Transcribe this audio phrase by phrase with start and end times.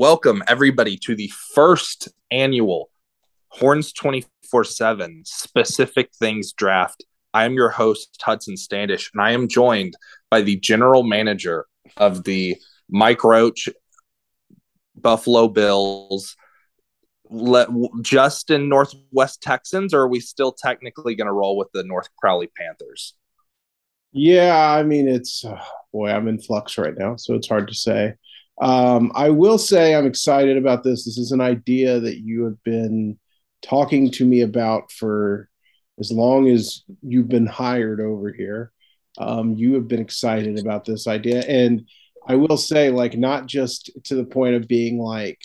[0.00, 2.88] Welcome, everybody, to the first annual
[3.48, 7.04] Horns 24 7 Specific Things Draft.
[7.34, 9.94] I am your host, Hudson Standish, and I am joined
[10.30, 12.56] by the general manager of the
[12.88, 13.68] Mike Roach
[14.94, 16.36] Buffalo Bills.
[17.28, 17.68] Let,
[18.00, 22.08] just in Northwest Texans, or are we still technically going to roll with the North
[22.14, 23.14] Crowley Panthers?
[24.12, 25.60] Yeah, I mean, it's uh,
[25.92, 28.14] boy, I'm in flux right now, so it's hard to say.
[28.60, 31.04] Um, I will say I'm excited about this.
[31.04, 33.18] This is an idea that you have been
[33.62, 35.48] talking to me about for
[36.00, 38.72] as long as you've been hired over here.
[39.18, 41.40] Um, you have been excited about this idea.
[41.42, 41.86] And
[42.26, 45.38] I will say, like, not just to the point of being like,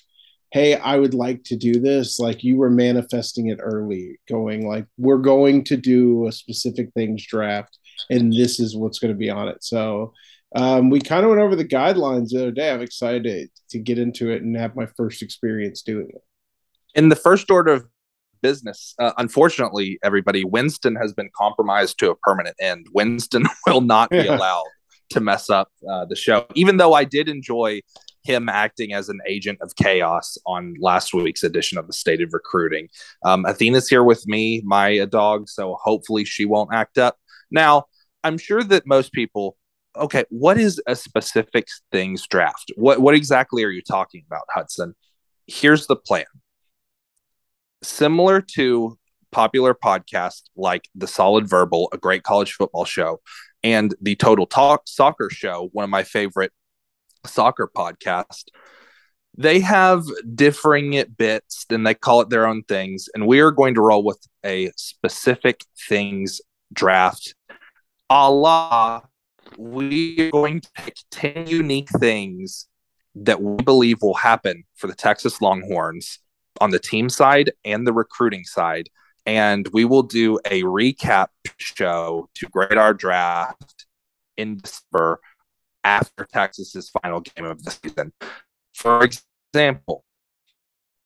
[0.52, 2.20] hey, I would like to do this.
[2.20, 7.26] Like, you were manifesting it early, going, like, we're going to do a specific things
[7.26, 7.80] draft,
[8.12, 9.64] and this is what's going to be on it.
[9.64, 10.14] So,
[10.56, 12.72] um, we kind of went over the guidelines the other day.
[12.72, 16.22] I'm excited to, get into it and have my first experience doing it.
[16.94, 17.86] In the first order of
[18.42, 22.86] business, uh, unfortunately, everybody, Winston has been compromised to a permanent end.
[22.94, 24.68] Winston will not be allowed
[25.10, 27.82] to mess up uh, the show, even though I did enjoy
[28.24, 32.32] him acting as an agent of chaos on last week's edition of the State of
[32.32, 32.88] Recruiting.
[33.26, 37.18] Um, Athena's here with me, my dog, so hopefully she won't act up.
[37.52, 37.86] Now,
[38.24, 39.58] I'm sure that most people
[39.96, 42.72] okay, what is a specific things draft?
[42.76, 44.96] What what exactly are you talking about, Hudson?
[45.48, 46.26] Here's the plan.
[47.82, 48.98] Similar to
[49.32, 53.20] popular podcasts like The Solid Verbal, a great college football show,
[53.64, 56.52] and the Total Talk Soccer Show, one of my favorite
[57.26, 58.46] soccer podcasts.
[59.36, 60.04] They have
[60.36, 63.10] differing bits and they call it their own things.
[63.16, 66.40] And we are going to roll with a specific things
[66.72, 67.34] draft
[68.10, 69.02] a la
[69.58, 72.68] we are going to pick 10 unique things
[73.16, 76.20] that we believe will happen for the Texas Longhorns
[76.60, 78.90] on the team side and the recruiting side.
[79.26, 81.28] And we will do a recap
[81.58, 83.86] show to grade our draft
[84.36, 85.20] in December
[85.84, 88.14] after Texas's final game of the season.
[88.74, 89.08] For
[89.54, 90.04] example,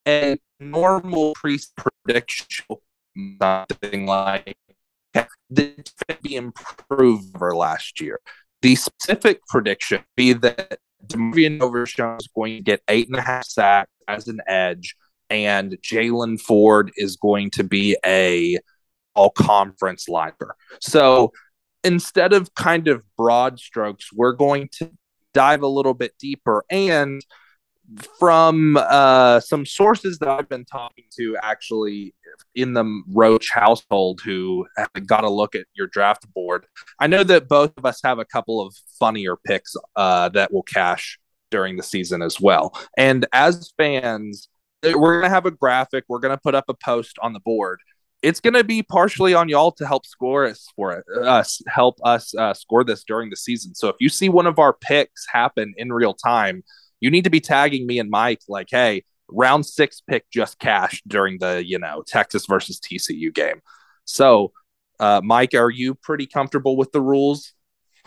[0.07, 2.47] a normal pre prediction,
[3.41, 4.57] something like
[5.50, 8.20] this could be improved over last year.
[8.62, 13.46] The specific prediction be that DeMarvion Overshown is going to get eight and a half
[13.46, 14.96] sacks as an edge,
[15.30, 18.58] and Jaylan Ford is going to be a
[19.16, 20.52] all conference linebacker.
[20.82, 21.32] So
[21.84, 24.92] instead of kind of broad strokes, we're going to
[25.34, 27.22] dive a little bit deeper and
[28.20, 32.14] from uh, some sources that I've been talking to actually
[32.56, 34.66] in the Roach household who
[35.06, 36.66] got a look at your draft board,
[37.00, 40.64] I know that both of us have a couple of funnier picks uh, that will
[40.64, 42.78] cash during the season as well.
[42.98, 44.50] And as fans,
[44.84, 47.34] eh, we're going to have a graphic, we're going to put up a post on
[47.34, 47.80] the board.
[48.24, 52.00] It's going to be partially on y'all to help score us for it, us help
[52.04, 53.75] us uh, score this during the season.
[53.75, 56.64] So if you see one of our picks happen in real time,
[57.00, 61.08] you need to be tagging me and Mike like, hey, round six pick just cashed
[61.08, 63.62] during the, you know, Texas versus TCU game.
[64.06, 64.54] So,
[65.00, 67.54] uh, Mike, are you pretty comfortable with the rules?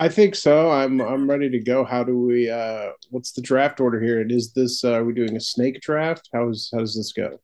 [0.00, 0.70] I think so.
[0.70, 1.84] I'm I'm ready to go.
[1.84, 4.22] How do we uh what's the draft order here?
[4.22, 6.30] And is this uh, are we doing a snake draft?
[6.32, 7.38] How's how does this go?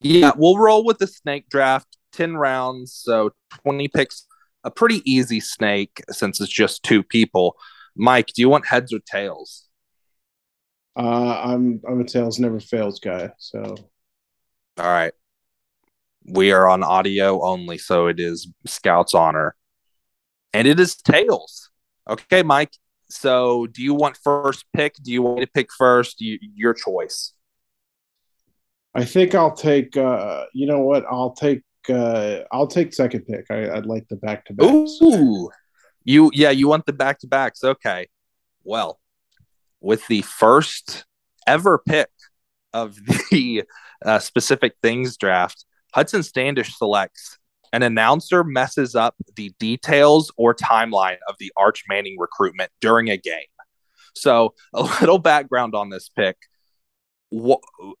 [0.00, 3.30] Yeah, we'll roll with the snake draft, 10 rounds, so
[3.64, 4.26] 20 picks.
[4.62, 7.56] A pretty easy snake since it's just two people.
[7.96, 9.66] Mike, do you want heads or tails?
[10.96, 13.30] Uh, I'm I'm a tails never fails guy.
[13.38, 13.76] So,
[14.78, 15.12] all right,
[16.24, 19.56] we are on audio only, so it is Scout's honor,
[20.52, 21.70] and it is tails.
[22.08, 22.72] Okay, Mike,
[23.08, 24.94] So, do you want first pick?
[25.02, 26.20] Do you want me to pick first?
[26.20, 27.32] You, your choice.
[28.94, 29.96] I think I'll take.
[29.96, 31.04] Uh, you know what?
[31.10, 31.62] I'll take.
[31.88, 33.46] Uh, I'll take second pick.
[33.50, 34.70] I, would like the back to back.
[34.70, 35.50] Ooh,
[36.04, 37.64] you yeah, you want the back to backs?
[37.64, 38.08] Okay.
[38.62, 39.00] Well,
[39.80, 41.04] with the first
[41.46, 42.08] ever pick
[42.72, 42.96] of
[43.30, 43.64] the
[44.04, 45.64] uh, specific things draft,
[45.94, 47.38] Hudson Standish selects
[47.72, 53.16] an announcer messes up the details or timeline of the Arch Manning recruitment during a
[53.16, 53.42] game.
[54.14, 56.36] So, a little background on this pick.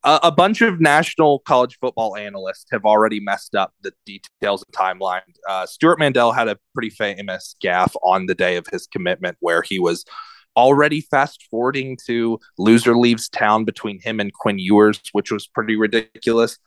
[0.04, 5.22] A bunch of national college football analysts have already messed up the details and timeline.
[5.48, 9.62] Uh, Stewart Mandel had a pretty famous gaffe on the day of his commitment where
[9.62, 10.04] he was
[10.56, 15.76] already fast forwarding to loser leaves town between him and Quinn Ewers, which was pretty
[15.76, 16.58] ridiculous.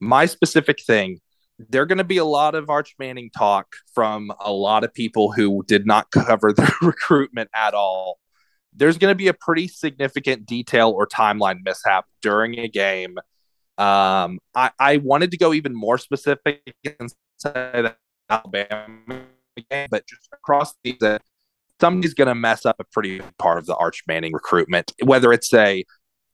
[0.00, 1.20] My specific thing
[1.58, 5.32] there going to be a lot of Arch Manning talk from a lot of people
[5.32, 8.18] who did not cover the recruitment at all.
[8.76, 13.18] There's going to be a pretty significant detail or timeline mishap during a game.
[13.78, 16.60] Um, I, I wanted to go even more specific
[16.98, 18.88] and say that Alabama
[19.70, 21.20] game, but just across the
[21.80, 25.52] somebody's going to mess up a pretty part of the Arch Manning recruitment, whether it's
[25.52, 25.84] a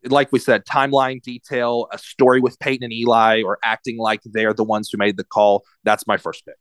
[0.05, 4.55] like we said, timeline detail, a story with Peyton and Eli, or acting like they're
[4.55, 5.63] the ones who made the call.
[5.85, 6.57] That's my first pick.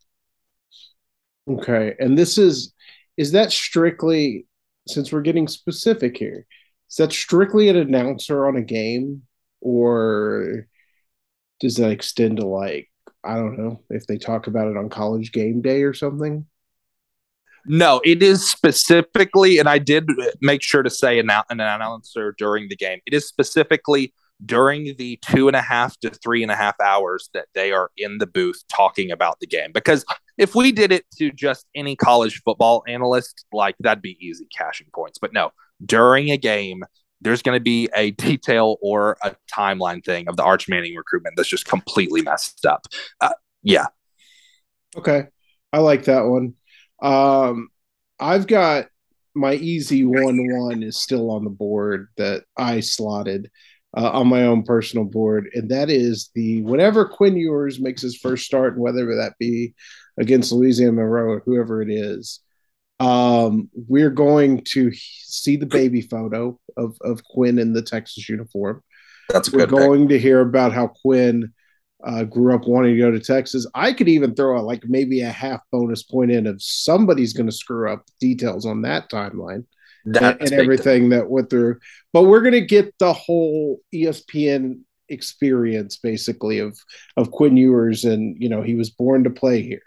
[1.49, 2.73] Okay, and this is
[3.17, 4.45] is that strictly
[4.87, 6.45] since we're getting specific here?
[6.89, 9.23] Is that strictly an announcer on a game,
[9.61, 10.67] or
[11.59, 12.89] does that extend to like
[13.23, 16.45] I don't know if they talk about it on college game day or something?
[17.65, 20.09] No, it is specifically, and I did
[20.41, 22.99] make sure to say an, an announcer during the game.
[23.05, 24.13] It is specifically
[24.45, 27.91] during the two and a half to three and a half hours that they are
[27.97, 29.71] in the booth talking about the game.
[29.71, 30.05] Because
[30.37, 34.87] if we did it to just any college football analyst, like that'd be easy cashing
[34.93, 35.19] points.
[35.19, 35.51] But no,
[35.85, 36.83] during a game,
[37.21, 41.35] there's going to be a detail or a timeline thing of the Arch Manning recruitment
[41.35, 42.87] that's just completely messed up.
[43.19, 43.33] Uh,
[43.63, 43.87] yeah.
[44.97, 45.27] Okay.
[45.71, 46.55] I like that one.
[47.01, 47.69] Um,
[48.19, 48.87] I've got
[49.33, 53.49] my easy one one is still on the board that I slotted
[53.97, 58.17] uh, on my own personal board, and that is the whenever Quinn Ewers makes his
[58.17, 59.73] first start, and whether that be
[60.17, 62.39] against Louisiana Monroe or whoever it is,
[62.99, 68.81] um, we're going to see the baby photo of of Quinn in the Texas uniform.
[69.29, 70.09] That's we're good going pick.
[70.09, 71.51] to hear about how Quinn
[72.03, 73.67] uh, grew up wanting to go to Texas.
[73.75, 77.45] I could even throw a, like maybe a half bonus point in if somebody's going
[77.45, 79.65] to screw up details on that timeline
[80.05, 81.79] and, and everything that went through.
[82.13, 86.77] But we're going to get the whole ESPN experience basically of
[87.17, 89.83] of Quinn Ewers, and you know he was born to play here.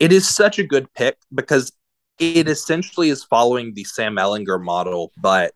[0.00, 1.72] It is such a good pick because
[2.18, 5.54] it essentially is following the Sam Ehlinger model, but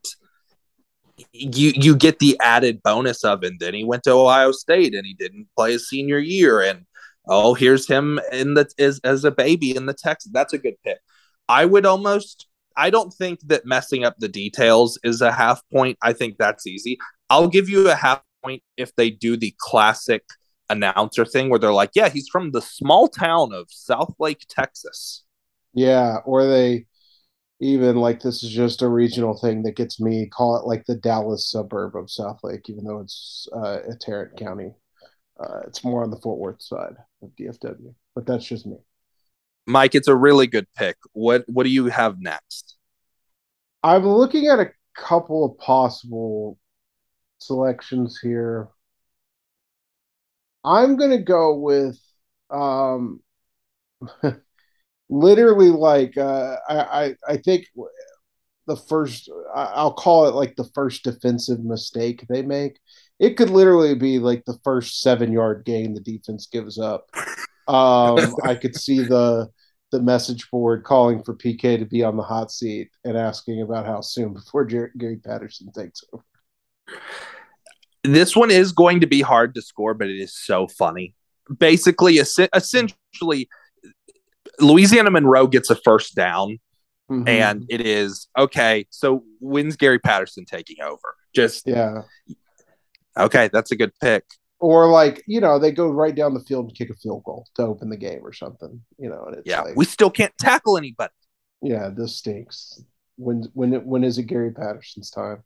[1.33, 5.07] you you get the added bonus of and then he went to Ohio State and
[5.07, 6.87] he didn't play his senior year and
[7.29, 10.77] oh here's him in the as, as a baby in the text that's a good
[10.85, 10.99] pick
[11.49, 12.47] I would almost
[12.79, 16.67] I don't think that messing up the details is a half point I think that's
[16.67, 16.99] easy
[17.29, 20.25] I'll give you a half point if they do the classic
[20.71, 25.25] announcer thing where they're like yeah he's from the small town of Southlake Texas
[25.75, 26.87] yeah or they
[27.61, 30.95] even like this is just a regional thing that gets me call it like the
[30.95, 34.75] Dallas suburb of Southlake, even though it's uh, a Tarrant County.
[35.39, 38.77] Uh, it's more on the Fort Worth side of DFW, but that's just me.
[39.69, 40.97] Mike, it's a really good pick.
[41.13, 42.77] What what do you have next?
[43.83, 46.59] I'm looking at a couple of possible
[47.39, 48.69] selections here.
[50.65, 51.99] I'm gonna go with
[52.51, 53.21] um
[55.11, 57.67] literally like uh, I, I I think
[58.67, 62.79] the first I'll call it like the first defensive mistake they make.
[63.19, 67.11] It could literally be like the first seven yard gain the defense gives up.
[67.69, 69.51] Um, I could see the
[69.91, 73.87] the message board calling for PK to be on the hot seat and asking about
[73.87, 76.25] how soon before Jer- Gary Patterson takes over.
[78.05, 81.15] This one is going to be hard to score, but it is so funny.
[81.59, 83.49] Basically, essentially,
[84.61, 86.59] Louisiana Monroe gets a first down,
[87.11, 87.27] mm-hmm.
[87.27, 88.87] and it is okay.
[88.91, 91.17] So when's Gary Patterson taking over?
[91.35, 92.03] Just yeah.
[93.17, 94.25] Okay, that's a good pick.
[94.61, 97.47] Or like you know they go right down the field and kick a field goal
[97.55, 98.81] to open the game or something.
[98.99, 101.13] You know, and yeah, like, we still can't tackle anybody.
[101.63, 102.83] Yeah, this stinks.
[103.17, 105.45] When when when is it Gary Patterson's time?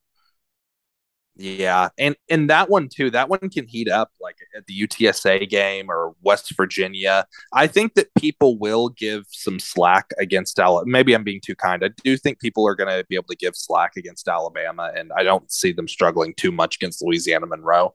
[1.37, 3.11] Yeah, and and that one too.
[3.11, 7.25] That one can heat up like at the UTSA game or West Virginia.
[7.55, 10.91] I think that people will give some slack against Alabama.
[10.91, 11.83] Maybe I'm being too kind.
[11.83, 15.11] I do think people are going to be able to give slack against Alabama, and
[15.17, 17.95] I don't see them struggling too much against Louisiana Monroe.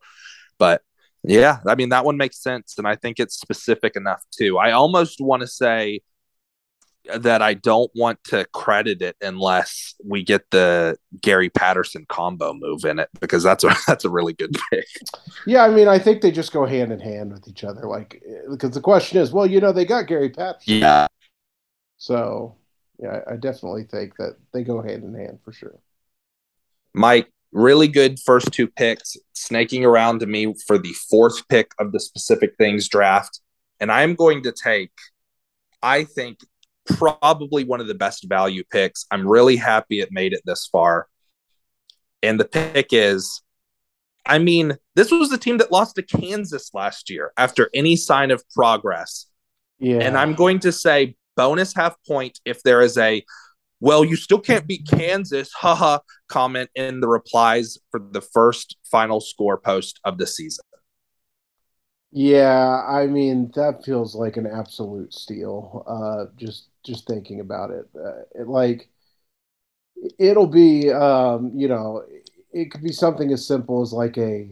[0.58, 0.82] But
[1.24, 4.58] yeah, I mean that one makes sense, and I think it's specific enough too.
[4.58, 6.02] I almost want to say
[7.16, 12.86] that I don't want to credit it unless we get the Gary Patterson combo move
[12.86, 14.86] in it because that's a that's a really good pick.
[15.46, 17.88] Yeah, I mean, I think they just go hand in hand with each other.
[17.88, 20.76] Like, because the question is, well, you know, they got Gary Patterson.
[20.76, 21.08] Yeah.
[21.98, 22.56] So,
[23.00, 25.80] yeah, I definitely think that they go hand in hand for sure.
[26.94, 31.92] Mike, really good first two picks, snaking around to me for the fourth pick of
[31.92, 33.42] the specific things draft,
[33.80, 34.92] and I'm going to take.
[35.82, 36.40] I think
[36.88, 39.06] probably one of the best value picks.
[39.12, 41.08] I'm really happy it made it this far.
[42.24, 43.42] And the pick is,
[44.26, 48.32] I mean, this was the team that lost to Kansas last year after any sign
[48.32, 49.28] of progress.
[49.80, 50.00] Yeah.
[50.00, 53.24] And I'm going to say bonus half point if there is a,
[53.80, 59.22] well, you still can't beat Kansas, haha, comment in the replies for the first final
[59.22, 60.64] score post of the season.
[62.12, 65.84] Yeah, I mean that feels like an absolute steal.
[65.88, 68.90] Uh, just just thinking about it, uh, it like
[70.20, 72.04] it'll be, um, you know,
[72.52, 74.50] it could be something as simple as like a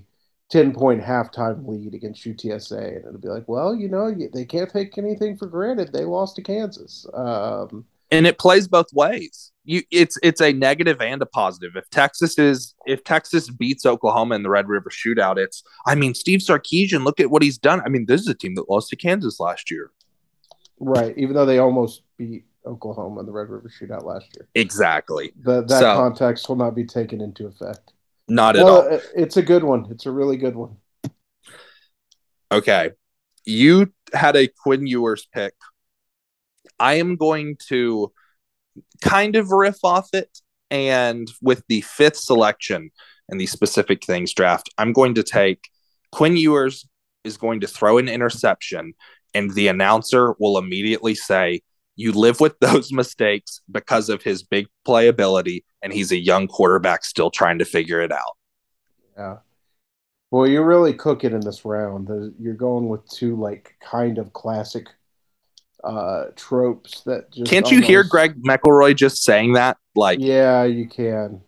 [0.50, 4.70] ten point halftime lead against UTSA, and it'll be like, well, you know, they can't
[4.70, 5.92] take anything for granted.
[5.94, 7.06] They lost to Kansas.
[7.14, 9.52] Um, and it plays both ways.
[9.68, 11.76] You, it's it's a negative and a positive.
[11.76, 16.14] If Texas is if Texas beats Oklahoma in the Red River Shootout, it's I mean
[16.14, 17.04] Steve Sarkisian.
[17.04, 17.82] Look at what he's done.
[17.84, 19.92] I mean this is a team that lost to Kansas last year.
[20.80, 24.48] Right, even though they almost beat Oklahoma in the Red River Shootout last year.
[24.56, 25.32] Exactly.
[25.42, 27.94] The, that So- context will not be taken into effect.
[28.28, 29.00] Not at Well, all.
[29.16, 29.88] it's a good one.
[29.92, 30.78] It's a really good one.
[32.52, 32.92] Okay.
[33.46, 35.54] You had a Quinn Ewers pick.
[36.80, 38.12] I am going to
[39.02, 40.40] kind of riff off it.
[40.72, 42.92] And with the fifth selection
[43.30, 45.70] in the specific things draft, I'm going to take
[46.12, 46.88] Quinn Ewers
[47.24, 48.94] is going to throw an interception,
[49.34, 51.62] and the announcer will immediately say,
[51.96, 57.04] You live with those mistakes because of his big playability, and he's a young quarterback
[57.04, 58.38] still trying to figure it out.
[59.18, 59.38] Yeah.
[60.32, 62.10] Well, you're really cooking in this round.
[62.40, 64.88] You're going with two like kind of classic
[65.86, 69.78] uh tropes that just Can't you hear Greg McElroy just saying that?
[69.96, 71.42] Like, Yeah, you can.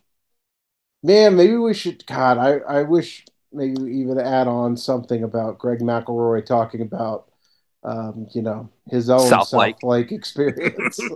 [1.02, 5.80] Man, maybe we should God, I I wish maybe even add on something about Greg
[5.80, 7.28] McElroy talking about
[7.84, 9.82] um, you know, his own South South Lake.
[9.82, 10.98] Lake, experience.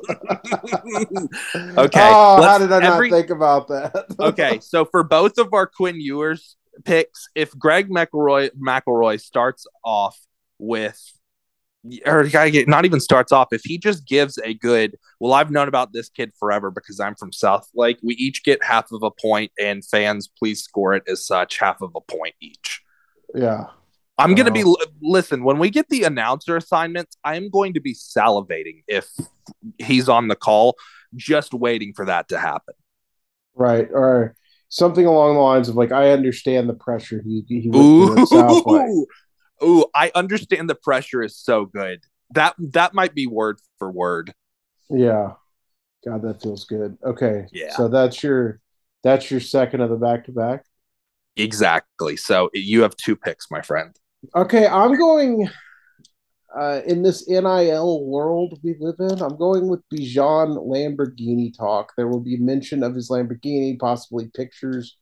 [1.77, 4.07] Okay, Oh, how did I not think about that?
[4.21, 10.19] okay, so for both of our Quinn Ewers picks, if Greg McElroy McElroy starts off
[10.59, 10.99] with
[12.07, 15.51] or gotta get not even starts off, if he just gives a good well, I've
[15.51, 17.99] known about this kid forever because I'm from Southlake.
[18.03, 21.81] We each get half of a point, and fans please score it as such, half
[21.81, 22.83] of a point each.
[23.35, 23.67] yeah.
[24.19, 24.65] I'm to be
[25.01, 27.17] listen when we get the announcer assignments.
[27.25, 29.09] I'm going to be salivating if
[29.79, 30.77] he's on the call,
[31.17, 32.75] just waiting for that to happen.
[33.55, 33.89] Right.
[33.91, 34.37] Or
[34.69, 38.29] something along the lines of like, I understand the pressure he, he went through at
[38.29, 39.09] South Lake.
[39.63, 42.05] Ooh, I understand the pressure is so good.
[42.31, 44.35] That that might be word for word.
[44.91, 45.33] Yeah.
[46.05, 46.97] God, that feels good.
[47.05, 47.47] Okay.
[47.53, 47.77] Yeah.
[47.77, 48.61] So that's your
[49.03, 50.65] that's your second of the back to back.
[51.37, 52.17] Exactly.
[52.17, 53.97] So you have two picks, my friend.
[54.37, 55.49] Okay, I'm going
[56.55, 59.23] uh, in this NIL world we live in.
[59.23, 61.93] I'm going with Bijan Lamborghini talk.
[61.97, 64.97] There will be mention of his Lamborghini, possibly pictures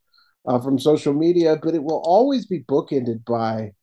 [0.47, 3.73] uh, from social media, but it will always be bookended by,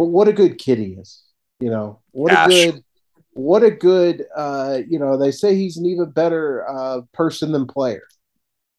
[0.00, 1.22] "But what a good kid he is!"
[1.58, 2.50] You know, what Ash.
[2.50, 2.84] a good,
[3.32, 4.24] what a good.
[4.34, 8.04] Uh, you know, they say he's an even better uh, person than player.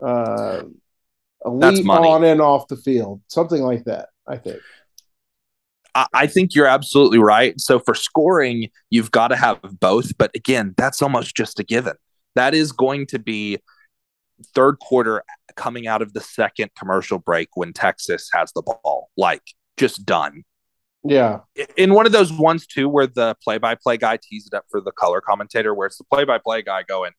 [0.03, 0.63] Uh,
[1.45, 4.09] elite on and off the field, something like that.
[4.27, 4.61] I think.
[5.93, 7.53] I, I think you're absolutely right.
[7.61, 10.17] So for scoring, you've got to have both.
[10.17, 11.93] But again, that's almost just a given.
[12.33, 13.59] That is going to be
[14.55, 15.21] third quarter
[15.55, 19.11] coming out of the second commercial break when Texas has the ball.
[19.15, 19.43] Like
[19.77, 20.45] just done.
[21.03, 21.39] Yeah.
[21.77, 24.91] in one of those ones too where the play-by-play guy tees it up for the
[24.91, 27.11] color commentator where it's the play-by-play guy going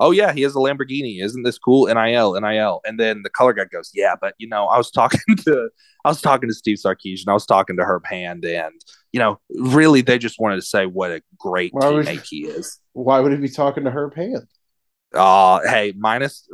[0.00, 1.22] oh yeah he has a lamborghini.
[1.22, 1.86] Isn't this cool?
[1.86, 5.20] Nil nil and then the color guy goes yeah but you know i was talking
[5.44, 5.68] to
[6.04, 7.28] i was talking to steve sarkisian.
[7.28, 8.74] I was talking to herb hand and
[9.12, 12.80] you know really they just wanted to say what a great Why teammate he is.
[12.94, 14.46] Why would he be talking to Herb Hand?
[15.14, 16.48] uh hey minus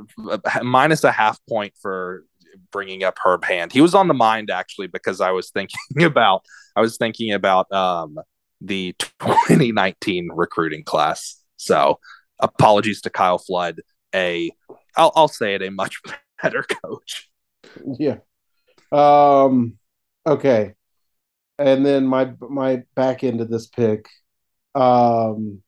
[0.63, 2.25] minus a half point for
[2.73, 3.73] bringing up Herb Hand.
[3.73, 6.45] He was on the mind actually because I was thinking about
[6.75, 8.19] I was thinking about um,
[8.61, 11.43] the 2019 recruiting class.
[11.57, 11.99] So
[12.41, 13.81] apologies to Kyle Flood.
[14.15, 14.51] A
[14.97, 16.01] I'll, I'll say it a much
[16.43, 17.31] better coach.
[17.99, 18.19] Yeah.
[18.93, 19.79] Um.
[20.27, 20.75] Okay.
[21.59, 24.09] And then my my back end of this pick.
[24.75, 25.63] Um.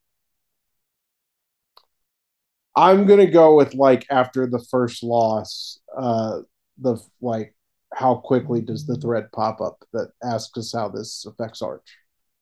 [2.78, 6.42] I'm gonna go with like after the first loss, uh,
[6.80, 7.54] the like
[7.94, 11.96] how quickly does the thread pop up that asks us how this affects Arch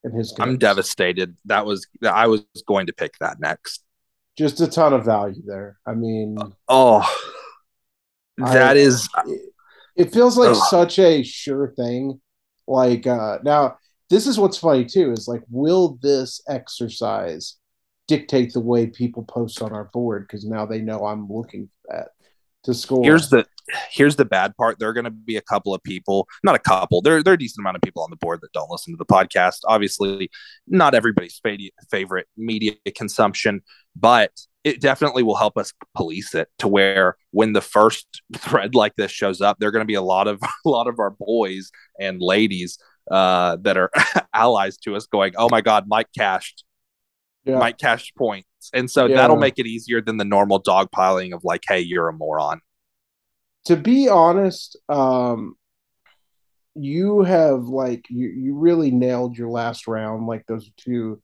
[0.04, 0.34] and his.
[0.40, 1.36] I'm devastated.
[1.44, 3.82] That was I was going to pick that next.
[4.36, 5.78] Just a ton of value there.
[5.86, 6.36] I mean,
[6.68, 7.08] Oh,
[8.38, 9.08] that I- is
[9.96, 10.62] it, feels like Ugh.
[10.68, 12.20] such a sure thing.
[12.68, 13.78] Like uh now,
[14.10, 17.56] this is what's funny too is like, will this exercise
[18.08, 20.24] dictate the way people post on our board?
[20.26, 22.08] Because now they know I'm looking for that
[22.64, 23.04] to score.
[23.04, 23.46] here's the
[23.90, 24.78] here's the bad part.
[24.78, 27.02] There are going to be a couple of people, not a couple.
[27.02, 28.96] There there are a decent amount of people on the board that don't listen to
[28.98, 29.58] the podcast.
[29.66, 30.30] Obviously,
[30.66, 31.58] not everybody's fa-
[31.90, 33.62] favorite media consumption,
[33.94, 34.30] but
[34.64, 39.12] it definitely will help us police it to where when the first thread like this
[39.12, 41.70] shows up, there are going to be a lot of a lot of our boys
[42.00, 42.78] and ladies
[43.10, 43.90] uh, that are
[44.34, 46.64] allies to us going, "Oh my God, Mike cashed
[47.44, 47.58] yeah.
[47.58, 49.16] Mike cashed points," and so Yeah.
[49.16, 52.60] that'll make it easier than the normal dogpiling of like, "Hey, you're a moron."
[53.66, 55.56] To be honest, um,
[56.74, 60.26] you have like you you really nailed your last round.
[60.26, 61.22] Like those two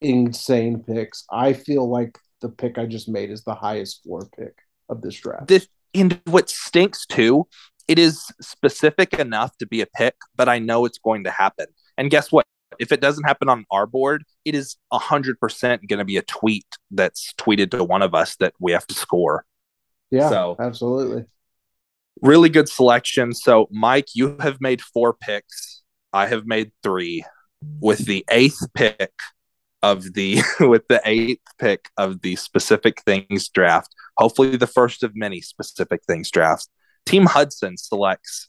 [0.00, 1.24] insane picks.
[1.30, 4.54] I feel like the pick I just made is the highest floor pick
[4.88, 5.48] of this draft.
[5.48, 7.46] this and what stinks too
[7.88, 11.64] it is specific enough to be a pick but i know it's going to happen
[11.96, 12.44] and guess what
[12.78, 15.38] if it doesn't happen on our board it is 100%
[15.88, 18.94] going to be a tweet that's tweeted to one of us that we have to
[18.94, 19.46] score
[20.10, 21.24] yeah, so- absolutely.
[22.24, 23.32] Really good selection.
[23.32, 25.82] So mike you have made four picks.
[26.12, 27.24] I have made three.
[27.80, 29.12] With the eighth pick
[29.82, 35.14] of the with the eighth pick of the specific things draft hopefully the first of
[35.14, 36.68] many specific things drafts
[37.04, 38.48] team hudson selects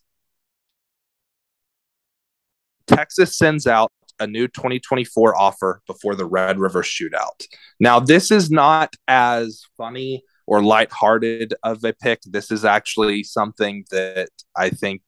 [2.87, 7.45] texas sends out a new 2024 offer before the red river shootout.
[7.79, 12.21] Now this is not as funny or lighthearted of a pick.
[12.25, 15.01] This is actually something that I think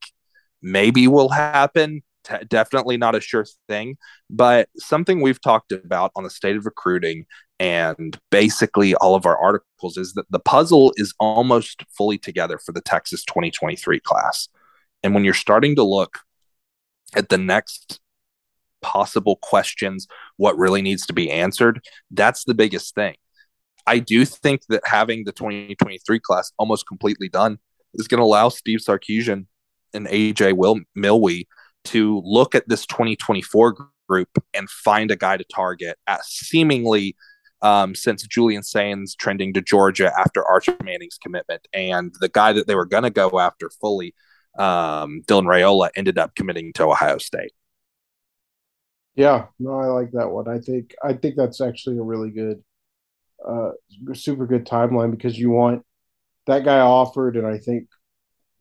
[0.62, 2.04] maybe will happen.
[2.24, 3.98] T- definitely not a sure thing,
[4.30, 7.26] but something we've talked about on the state of recruiting
[7.60, 12.72] and basically all of our articles is that the puzzle is almost fully together for
[12.72, 14.48] the Texas 2023 class.
[15.04, 16.20] And when you're starting to look
[17.16, 18.00] at the next
[18.82, 23.16] possible questions, what really needs to be answered, that's the biggest thing.
[23.88, 27.58] I do think that having the 2023 class almost completely done
[27.94, 29.48] is going to allow Steve Sarkisian
[29.94, 31.48] and AJ Will Milwee
[31.86, 37.16] to look at this 2024 group and find a guy to target at seemingly
[37.62, 42.68] um, since Julian Sayin trending to Georgia after Archer Manning's commitment, and the guy that
[42.68, 44.14] they were going to go after fully,
[44.60, 47.54] um, Dylan Raiola, ended up committing to Ohio State.
[49.16, 50.48] Yeah, no, I like that one.
[50.48, 52.64] I think I think that's actually a really good,
[53.46, 53.72] uh,
[54.14, 55.84] super good timeline because you want
[56.48, 57.88] that guy offered, and I think,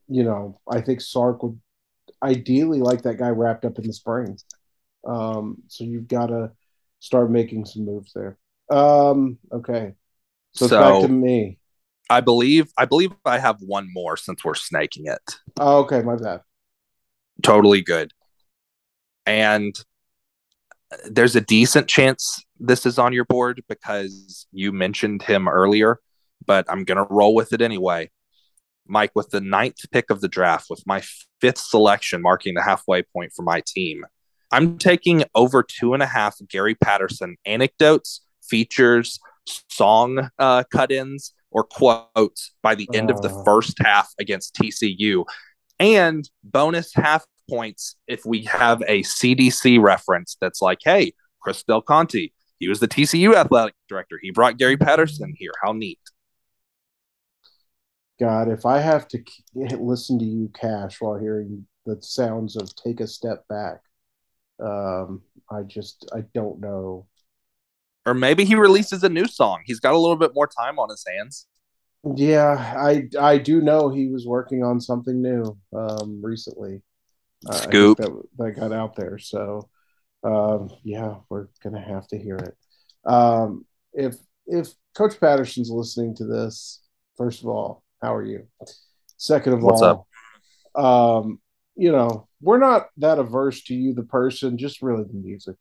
[0.09, 1.59] you know, I think Sark would
[2.23, 4.39] ideally like that guy wrapped up in the spring.
[5.07, 6.53] Um, so you've got to
[6.99, 8.39] start making some moves there.
[8.71, 9.95] Um, okay,
[10.53, 11.59] so, it's back to me.
[12.09, 15.39] I believe I believe I have one more since we're snaking it.
[15.59, 16.41] Oh, okay, my bad.
[17.43, 18.13] totally good.
[19.25, 19.77] And
[21.11, 26.01] there's a decent chance this is on your board because you mentioned him earlier,
[26.47, 28.11] but I'm going to roll with it anyway.
[28.89, 31.03] Mike, with the ninth pick of the draft, with my
[31.41, 34.05] fifth selection marking the halfway point for my team,
[34.53, 39.19] I'm taking over two and a half Gary Patterson anecdotes, features,
[39.71, 43.45] song uh, cut ins, or quotes by the end of the Oh.
[43.45, 45.25] first half against TCU
[45.81, 51.83] and bonus half points if we have a CDC reference that's like, hey, Chris Del
[51.83, 54.19] Conte, he was the TCU athletic director.
[54.21, 55.53] He brought Gary Patterson here.
[55.63, 56.01] How neat.
[58.19, 59.23] God, if I have to
[59.79, 63.81] listen to you cash while hearing the sounds of "Take a Step Back,"
[64.65, 67.07] um, I just I don't know.
[68.07, 69.63] Or maybe he releases a new song.
[69.67, 71.47] He's got a little bit more time on his hands.
[72.15, 76.83] Yeah, I I do know he was working on something new um, recently.
[77.47, 77.99] Uh, Scoop.
[77.99, 79.19] that that got out there.
[79.19, 79.69] So
[80.27, 82.57] um, yeah, we're gonna have to hear it.
[83.09, 86.83] Um, if if Coach Patterson's listening to this,
[87.17, 88.47] first of all, how are you?
[89.17, 90.07] Second of What's all,
[90.75, 91.41] Um,
[91.77, 95.57] you know, we're not that averse to you, the person, just really the music.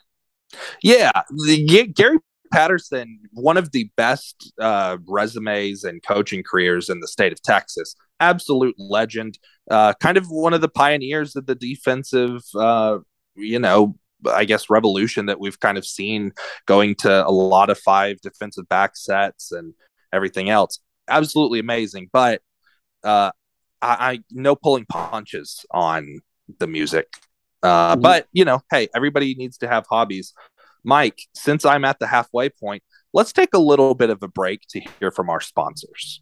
[0.81, 2.19] Yeah, the, Gary
[2.51, 7.95] Patterson, one of the best uh, resumes and coaching careers in the state of Texas.
[8.19, 9.37] Absolute legend.
[9.69, 12.99] Uh, kind of one of the pioneers of the defensive, uh,
[13.35, 13.95] you know,
[14.27, 16.31] I guess revolution that we've kind of seen
[16.65, 19.73] going to a lot of five defensive back sets and
[20.13, 20.79] everything else.
[21.07, 22.09] Absolutely amazing.
[22.11, 22.41] But
[23.03, 23.31] uh,
[23.81, 26.19] I, I no pulling punches on
[26.59, 27.07] the music.
[27.63, 28.01] Uh, mm-hmm.
[28.01, 30.33] But you know, hey, everybody needs to have hobbies.
[30.83, 32.83] Mike, since I'm at the halfway point,
[33.13, 36.21] let's take a little bit of a break to hear from our sponsors.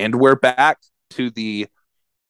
[0.00, 0.78] And we're back
[1.10, 1.66] to the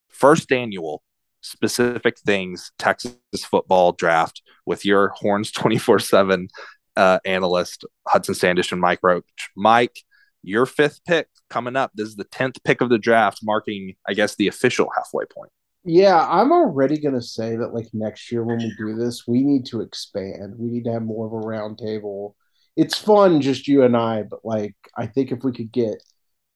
[0.08, 1.04] first annual
[1.40, 6.48] specific things Texas football draft with your Horns 24 uh, 7
[6.96, 9.24] analyst, Hudson Standish and Mike Roach.
[9.56, 10.02] Mike,
[10.42, 11.92] your fifth pick coming up.
[11.94, 15.52] This is the 10th pick of the draft, marking, I guess, the official halfway point.
[15.84, 19.44] Yeah, I'm already going to say that like next year when we do this, we
[19.44, 20.54] need to expand.
[20.58, 22.34] We need to have more of a round table.
[22.76, 26.02] It's fun, just you and I, but like I think if we could get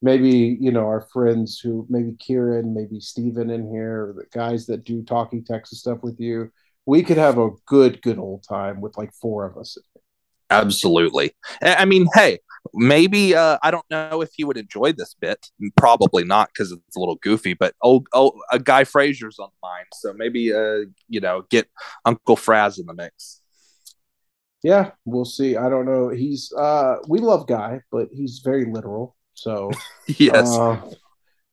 [0.04, 4.84] maybe you know our friends who maybe Kieran, maybe Steven in here, the guys that
[4.84, 6.52] do talking Texas stuff with you.
[6.86, 9.78] We could have a good, good old time with like four of us.
[10.50, 11.34] Absolutely.
[11.62, 12.40] I mean, hey,
[12.74, 15.50] maybe uh, I don't know if you would enjoy this bit.
[15.76, 17.54] Probably not because it's a little goofy.
[17.54, 21.68] But oh, oh, a guy Frazier's on mine, so maybe uh, you know, get
[22.04, 23.40] Uncle Fraz in the mix.
[24.62, 25.56] Yeah, we'll see.
[25.56, 26.10] I don't know.
[26.10, 29.16] He's uh, we love Guy, but he's very literal.
[29.34, 29.70] So
[30.06, 30.80] yes, uh,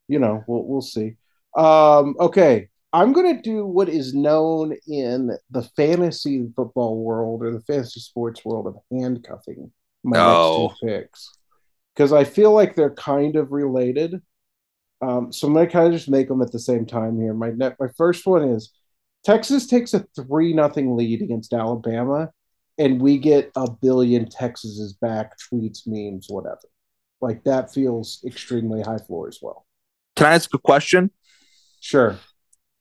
[0.08, 1.18] you know, we'll we'll see.
[1.56, 7.62] Um, okay, I'm gonna do what is known in the fantasy football world or the
[7.62, 9.72] fantasy sports world of handcuffing
[10.04, 10.68] my oh.
[10.68, 11.38] next two picks
[11.96, 14.22] because I feel like they're kind of related.
[15.02, 17.34] Um, so I'm gonna kind of just make them at the same time here.
[17.34, 18.72] My net, my first one is
[19.24, 22.32] Texas takes a three nothing lead against Alabama,
[22.78, 26.60] and we get a billion Texas is back tweets, memes, whatever.
[27.22, 29.66] Like that feels extremely high floor as well.
[30.16, 31.12] Can I ask a question?
[31.80, 32.18] Sure.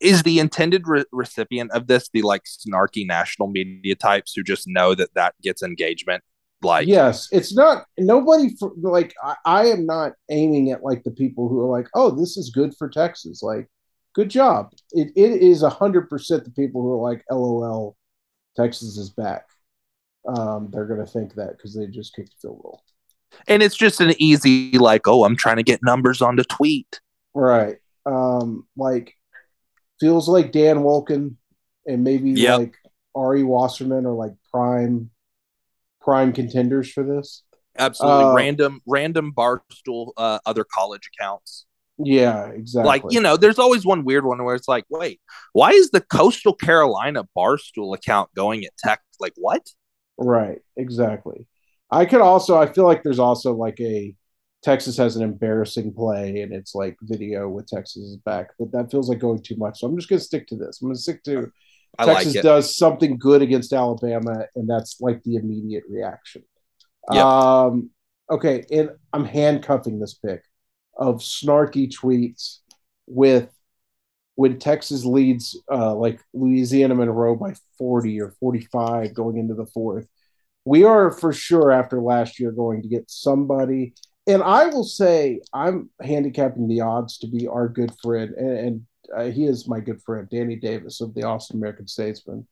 [0.00, 4.64] Is the intended re- recipient of this the like snarky national media types who just
[4.66, 6.24] know that that gets engagement?
[6.62, 11.10] Like, yes, it's not nobody for, like I, I am not aiming at like the
[11.10, 13.42] people who are like, oh, this is good for Texas.
[13.42, 13.68] Like,
[14.14, 14.72] good job.
[14.92, 17.96] It it is a hundred percent the people who are like, lol,
[18.56, 19.46] Texas is back.
[20.26, 22.82] Um, they're gonna think that because they just kicked a field goal
[23.48, 27.00] and it's just an easy like oh i'm trying to get numbers on the tweet.
[27.34, 27.76] Right.
[28.06, 29.14] Um like
[29.98, 31.36] feels like dan wolken
[31.86, 32.58] and maybe yep.
[32.58, 32.74] like
[33.14, 35.10] ari wasserman are like prime
[36.00, 37.42] prime contenders for this.
[37.78, 38.24] Absolutely.
[38.24, 41.66] Uh, random random barstool uh, other college accounts.
[42.02, 42.88] Yeah exactly.
[42.88, 45.20] like you know there's always one weird one where it's like wait
[45.52, 49.00] why is the coastal carolina barstool account going at tech?
[49.20, 49.66] Like what?
[50.16, 50.60] Right.
[50.76, 51.46] Exactly
[51.90, 54.14] I could also I feel like there's also like a
[54.62, 58.90] Texas has an embarrassing play and it's like video with Texas is back, but that
[58.90, 59.80] feels like going too much.
[59.80, 60.80] So I'm just gonna stick to this.
[60.80, 61.50] I'm gonna stick to
[61.98, 66.42] I Texas like does something good against Alabama, and that's like the immediate reaction.
[67.12, 67.24] Yep.
[67.24, 67.90] Um,
[68.30, 70.42] okay, and I'm handcuffing this pick
[70.96, 72.58] of snarky tweets
[73.06, 73.50] with
[74.36, 80.06] when Texas leads uh, like Louisiana Monroe by 40 or 45 going into the fourth
[80.64, 83.94] we are for sure after last year going to get somebody.
[84.26, 88.86] And I will say I'm handicapping the odds to be our good friend, and, and
[89.16, 92.46] uh, he is my good friend, Danny Davis of the Austin American Statesman,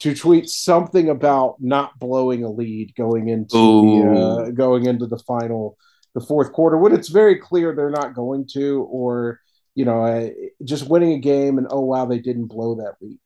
[0.00, 5.18] to tweet something about not blowing a lead going into the, uh, going into the
[5.26, 5.76] final,
[6.14, 9.40] the fourth quarter when it's very clear they're not going to, or
[9.74, 10.32] you know, I,
[10.64, 13.18] just winning a game and oh wow, they didn't blow that lead.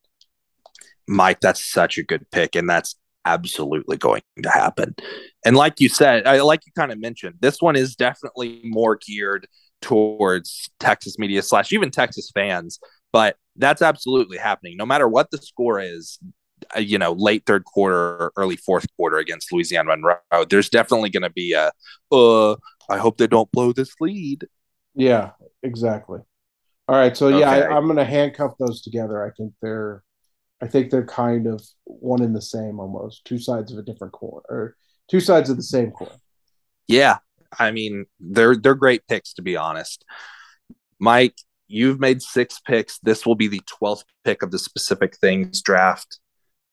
[1.08, 4.94] Mike, that's such a good pick, and that's absolutely going to happen.
[5.44, 8.98] And like you said, I like you kind of mentioned, this one is definitely more
[9.04, 9.46] geared
[9.80, 12.78] towards Texas media slash even Texas fans,
[13.12, 14.76] but that's absolutely happening.
[14.76, 16.18] No matter what the score is,
[16.76, 21.24] uh, you know, late third quarter early fourth quarter against Louisiana Monroe, there's definitely going
[21.24, 21.70] to be a,
[22.12, 22.56] uh,
[22.88, 24.46] I hope they don't blow this lead.
[24.94, 25.30] Yeah,
[25.62, 26.20] exactly.
[26.88, 27.66] All right, so yeah, okay.
[27.66, 29.24] I, I'm going to handcuff those together.
[29.24, 30.02] I think they're
[30.62, 34.12] I think they're kind of one in the same almost, two sides of a different
[34.12, 34.76] coin or
[35.10, 36.16] two sides of the same coin.
[36.86, 37.18] Yeah.
[37.58, 40.04] I mean, they're they're great picks to be honest.
[41.00, 41.34] Mike,
[41.66, 42.98] you've made six picks.
[43.00, 46.20] This will be the 12th pick of the specific things draft.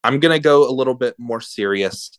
[0.04, 2.12] I'm going to go a little bit more serious.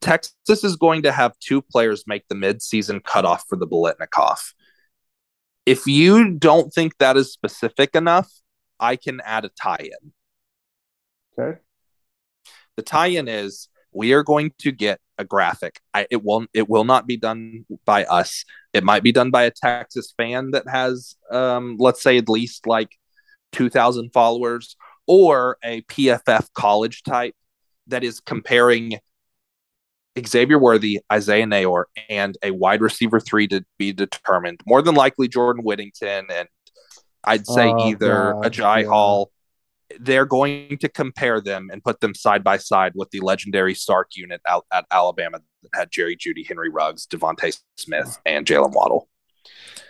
[0.00, 4.52] Texas is going to have two players make the midseason cutoff for the Biletnikoff.
[5.66, 8.30] If you don't think that is specific enough,
[8.78, 10.12] I can add a tie in.
[11.38, 11.58] Okay.
[12.76, 15.80] The tie-in is we are going to get a graphic.
[15.92, 16.50] I, it won't.
[16.52, 18.44] It will not be done by us.
[18.72, 22.66] It might be done by a Texas fan that has, um, let's say, at least
[22.66, 22.90] like
[23.52, 27.34] two thousand followers, or a PFF college type
[27.86, 28.98] that is comparing
[30.26, 34.60] Xavier Worthy, Isaiah Neyor, and a wide receiver three to be determined.
[34.66, 36.48] More than likely, Jordan Whittington, and
[37.22, 38.88] I'd say oh, either God, Agiye yeah.
[38.88, 39.30] Hall
[40.00, 44.10] they're going to compare them and put them side by side with the legendary Sark
[44.14, 49.08] unit out at Alabama that had Jerry Jeudy, Henry Ruggs, DeVonta Smith, and Jaylen Waddle.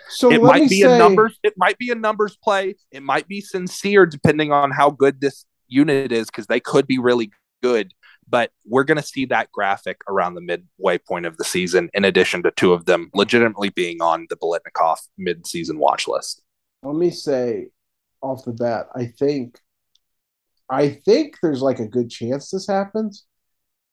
[0.09, 0.95] So it might be say...
[0.95, 1.39] a numbers.
[1.43, 2.77] It might be a numbers play.
[2.91, 6.99] It might be sincere, depending on how good this unit is, because they could be
[6.99, 7.31] really
[7.63, 7.93] good.
[8.29, 12.05] But we're going to see that graphic around the midway point of the season, in
[12.05, 16.43] addition to two of them legitimately being on the Biletnikoff mid-season watch list.
[16.83, 17.69] Let me say
[18.23, 19.59] off the bat, I think
[20.75, 23.25] I think there's like a good chance this happens,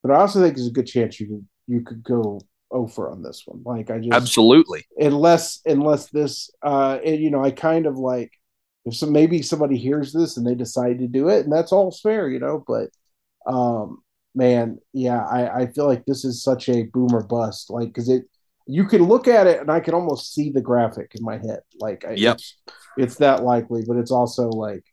[0.02, 2.42] but I also think there's a good chance you could you could go
[2.72, 3.62] over on this one.
[3.64, 8.32] Like I just absolutely unless unless this uh and you know I kind of like
[8.86, 11.92] if some maybe somebody hears this and they decide to do it and that's all
[11.92, 12.90] fair, you know, but
[13.46, 14.02] um
[14.34, 17.70] man, yeah, I, I feel like this is such a boomer bust.
[17.70, 18.24] Like because it
[18.68, 21.60] you can look at it and I can almost see the graphic in my head.
[21.80, 22.36] Like I, yep.
[22.36, 22.56] it's,
[22.98, 24.86] it's that likely, but it's also like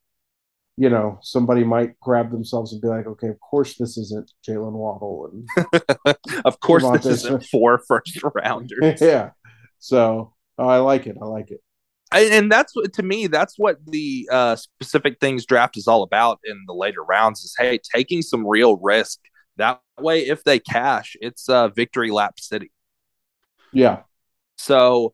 [0.78, 4.72] you know, somebody might grab themselves and be like, okay, of course this isn't Jaylen
[4.72, 5.28] Waddle.
[5.32, 9.00] And of course this isn't four first rounders.
[9.00, 9.30] yeah.
[9.80, 11.16] So oh, I like it.
[11.20, 11.60] I like it.
[12.12, 16.38] And that's what, to me, that's what the uh, specific things draft is all about
[16.44, 19.18] in the later rounds is, hey, taking some real risk.
[19.56, 22.70] That way, if they cash, it's uh, victory lap city.
[23.72, 24.02] Yeah.
[24.56, 25.12] So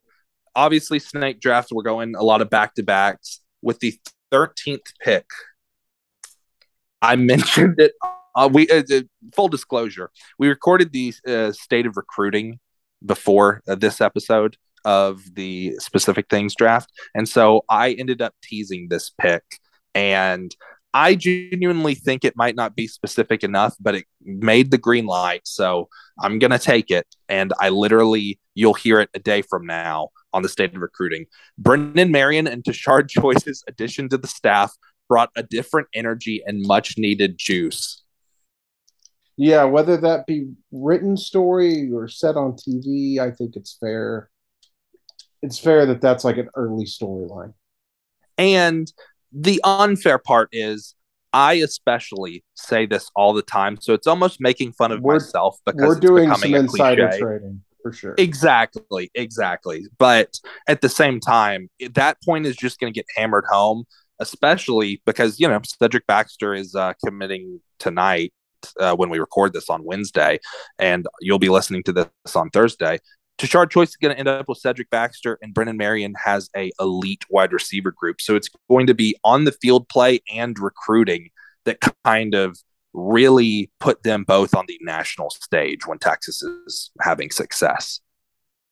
[0.54, 3.40] obviously, snake drafts, we're going a lot of back to backs.
[3.62, 3.98] With the
[4.30, 5.24] 13th pick,
[7.04, 7.92] I mentioned it.
[8.34, 9.02] Uh, we uh, uh,
[9.34, 12.58] full disclosure, we recorded the uh, state of recruiting
[13.04, 18.88] before uh, this episode of the specific things draft, and so I ended up teasing
[18.88, 19.44] this pick,
[19.94, 20.54] and
[20.92, 25.42] I genuinely think it might not be specific enough, but it made the green light,
[25.44, 25.88] so
[26.20, 30.42] I'm gonna take it, and I literally you'll hear it a day from now on
[30.42, 31.26] the state of recruiting.
[31.56, 34.72] Brennan Marion and Tashard Choice's addition to the staff
[35.08, 38.02] brought a different energy and much needed juice.
[39.36, 44.30] Yeah, whether that be written story or set on TV, I think it's fair.
[45.42, 47.52] It's fair that that's like an early storyline.
[48.38, 48.90] And
[49.32, 50.94] the unfair part is
[51.32, 55.58] I especially say this all the time, so it's almost making fun of we're, myself
[55.66, 57.20] because we're doing some insider cliche.
[57.20, 58.14] trading for sure.
[58.18, 59.86] Exactly, exactly.
[59.98, 60.38] But
[60.68, 63.84] at the same time, that point is just going to get hammered home
[64.20, 68.32] especially because you know Cedric Baxter is uh, committing tonight
[68.80, 70.38] uh, when we record this on Wednesday,
[70.78, 72.98] and you'll be listening to this on Thursday.
[73.36, 76.70] Tashard Choice is going to end up with Cedric Baxter, and Brennan Marion has a
[76.80, 78.20] elite wide receiver group.
[78.20, 81.30] So it's going to be on the field play and recruiting
[81.64, 82.56] that kind of
[82.92, 88.00] really put them both on the national stage when Texas is having success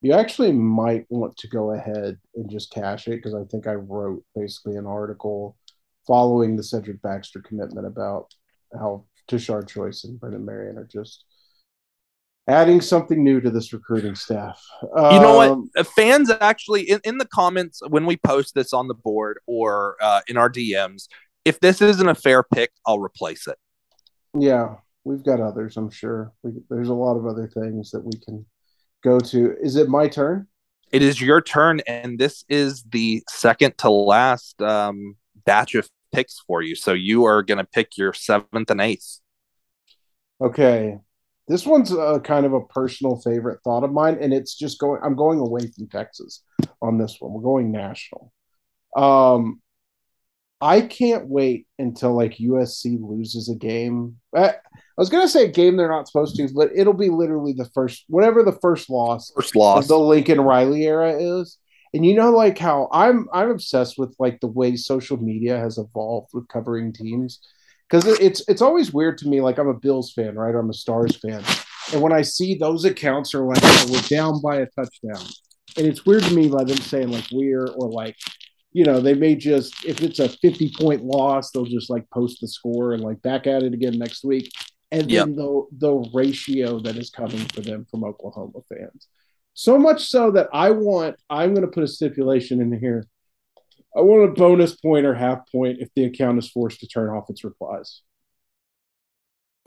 [0.03, 3.73] you actually might want to go ahead and just cash it because I think I
[3.73, 5.55] wrote basically an article
[6.05, 8.27] following the Cedric Baxter commitment about
[8.77, 11.23] how Tashard Choice and Brennan Marion are just
[12.49, 14.61] adding something new to this recruiting staff.
[14.93, 15.51] Um, you know what?
[15.51, 19.39] Um, uh, fans actually in, in the comments when we post this on the board
[19.47, 21.07] or uh, in our DMs,
[21.45, 23.57] if this isn't a fair pick, I'll replace it.
[24.37, 25.77] Yeah, we've got others.
[25.77, 28.45] I'm sure we, there's a lot of other things that we can
[29.03, 29.55] go to.
[29.61, 30.47] Is it my turn?
[30.91, 36.39] It is your turn, and this is the second to last um, batch of picks
[36.45, 36.75] for you.
[36.75, 39.19] So you are going to pick your seventh and eighth.
[40.39, 40.99] Okay.
[41.47, 45.01] This one's a kind of a personal favorite thought of mine, and it's just going.
[45.03, 46.43] I'm going away from Texas
[46.81, 47.33] on this one.
[47.33, 48.31] We're going national.
[48.95, 49.62] Um,
[50.63, 54.15] I can't wait until like USC loses a game.
[54.33, 54.55] I, I
[54.97, 58.05] was gonna say a game they're not supposed to, but it'll be literally the first,
[58.07, 61.57] whatever the first loss, first loss of the Lincoln Riley era is.
[61.93, 65.77] And you know, like how I'm, I'm obsessed with like the way social media has
[65.77, 67.39] evolved with covering teams
[67.89, 69.41] because it's it's always weird to me.
[69.41, 70.55] Like I'm a Bills fan, right?
[70.55, 71.43] Or I'm a Stars fan,
[71.91, 75.27] and when I see those accounts are like, oh, "We're down by a touchdown,"
[75.77, 78.15] and it's weird to me by them saying like "we're" or like,
[78.73, 82.39] you know, they may just if it's a 50 point loss, they'll just like post
[82.41, 84.51] the score and like back at it again next week,
[84.91, 85.29] and Yep.
[85.29, 89.07] then the the ratio that is coming for them from Oklahoma fans.
[89.53, 93.07] So much so that I want, I'm going to put a stipulation in here.
[93.95, 97.09] I want a bonus point or half point if the account is forced to turn
[97.09, 98.01] off its replies.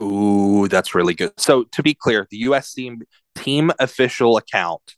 [0.01, 1.31] Ooh, that's really good.
[1.39, 3.01] So to be clear, the USC
[3.35, 4.95] team official account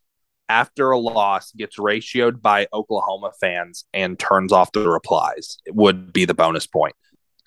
[0.50, 5.60] after a loss gets ratioed by Oklahoma fans and turns off the replies.
[5.66, 6.96] It would be the bonus point.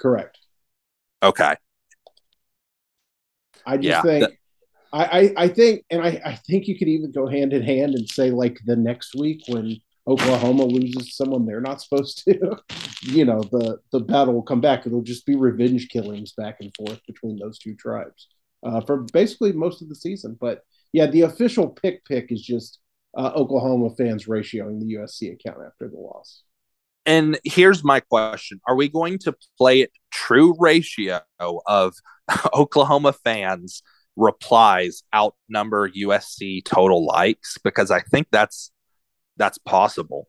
[0.00, 0.38] Correct.
[1.22, 1.56] Okay.
[3.66, 4.32] I just Yeah, think that-
[4.94, 7.94] I, I I think and I, I think you could even go hand in hand
[7.94, 12.56] and say like the next week when Oklahoma loses someone they're not supposed to,
[13.02, 14.84] you know, the the battle will come back.
[14.86, 18.28] It'll just be revenge killings back and forth between those two tribes
[18.64, 20.36] uh, for basically most of the season.
[20.38, 20.60] But
[20.92, 22.80] yeah, the official pick pick is just
[23.16, 26.42] uh, Oklahoma fans ratioing the USC account after the loss.
[27.04, 31.94] And here's my question Are we going to play it true ratio of
[32.54, 33.82] Oklahoma fans
[34.16, 37.58] replies outnumber USC total likes?
[37.62, 38.70] Because I think that's
[39.36, 40.28] that's possible.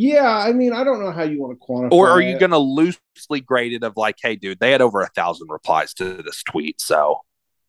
[0.00, 1.92] Yeah, I mean, I don't know how you want to quantify.
[1.92, 5.02] Or are you going to loosely grade it of like, hey, dude, they had over
[5.02, 6.80] a thousand replies to this tweet.
[6.80, 7.22] So,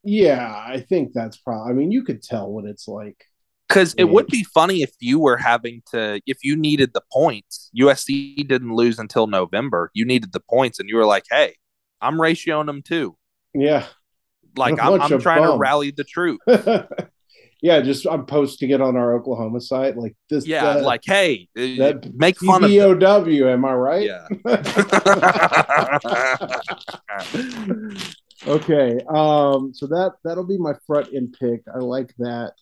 [0.03, 1.71] Yeah, I think that's probably.
[1.71, 3.25] I mean, you could tell when it's like.
[3.69, 7.69] Because it would be funny if you were having to, if you needed the points,
[7.79, 9.91] USC didn't lose until November.
[9.93, 11.55] You needed the points, and you were like, hey,
[12.01, 13.15] I'm ratioing them too.
[13.53, 13.85] Yeah.
[14.57, 16.39] Like, I'm, I'm trying to rally the truth.
[17.61, 20.47] yeah, just I'm posting it on our Oklahoma site like this.
[20.47, 22.71] Yeah, uh, like, hey, uh, that make fun of them.
[23.47, 24.05] Am I right?
[24.05, 24.27] Yeah.
[28.47, 28.99] okay.
[29.07, 31.61] Um, so that that'll be my front end pick.
[31.73, 32.53] I like that.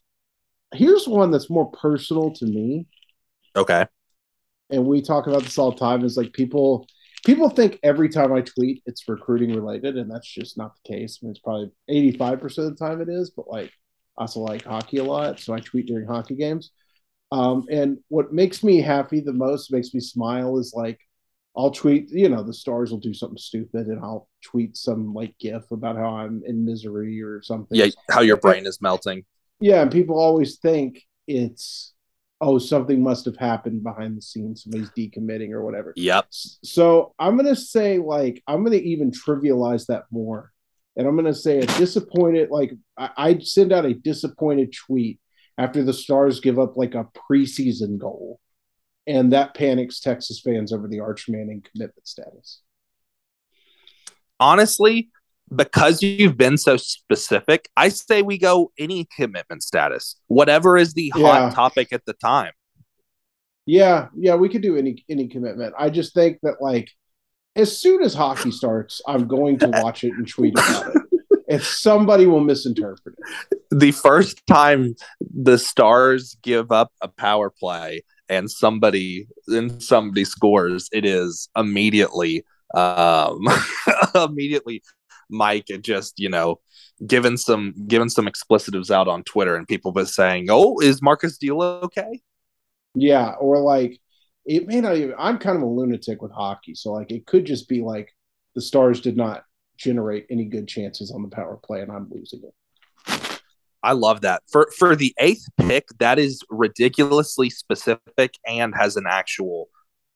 [0.74, 2.88] Here's one that's more personal to me,
[3.56, 3.86] okay.
[4.70, 6.04] and we talk about this all the time.
[6.04, 6.88] Is like people
[7.26, 11.20] people think every time I tweet it's recruiting related, and that's just not the case.
[11.22, 13.72] I mean, it's probably 85% of the time it is, but like
[14.18, 16.72] I also like hockey a lot, so I tweet during hockey games.
[17.32, 21.00] Um, and what makes me happy the most, makes me smile, is like
[21.58, 25.38] I'll tweet, you know, the stars will do something stupid, and I'll tweet some like
[25.40, 27.78] GIF about how I'm in misery or something.
[27.78, 29.26] Yeah, how your brain is melting.
[29.60, 31.94] Yeah, and people always think it's
[32.40, 35.94] oh something must have happened behind the scenes, somebody's decommitting or whatever.
[35.96, 36.28] Yep.
[36.30, 40.52] So I'm gonna say like I'm gonna even trivialize that more,
[40.96, 45.20] and I'm gonna say a disappointed like I, I send out a disappointed tweet
[45.58, 48.40] after the Stars give up like a preseason goal,
[49.08, 52.62] and that panics Texas fans over the Arch Manning commitment status.
[54.40, 55.10] honestly,
[55.56, 61.10] because you've been so specific, I say we go any commitment status, whatever is the
[61.10, 61.50] hot Yeah.
[61.52, 62.52] topic at the time.
[63.66, 65.74] Yeah, yeah, we could do any any commitment.
[65.78, 66.90] I just think that like
[67.56, 71.02] as soon as hockey starts, I'm going to watch it and tweet about it.
[71.50, 73.60] If somebody will misinterpret it.
[73.72, 80.90] The first time the Stars give up a power play and somebody and somebody scores,
[80.92, 83.48] it is immediately um
[84.16, 84.84] immediately
[85.30, 86.60] Mike had just, you know,
[87.06, 91.38] given some given some explicitives out on Twitter and people was saying, Oh, is Marcus
[91.38, 92.22] Deal okay?
[92.96, 94.00] Yeah, or like
[94.46, 95.16] it may not even.
[95.18, 98.14] I'm kind of a lunatic with hockey, so like it could just be like
[98.56, 99.44] the Stars did not
[99.78, 103.42] generate any good chances on the power play, and I'm losing it.
[103.84, 104.42] I love that.
[104.52, 109.70] For for the eighth pick, that is ridiculously specific and has an actual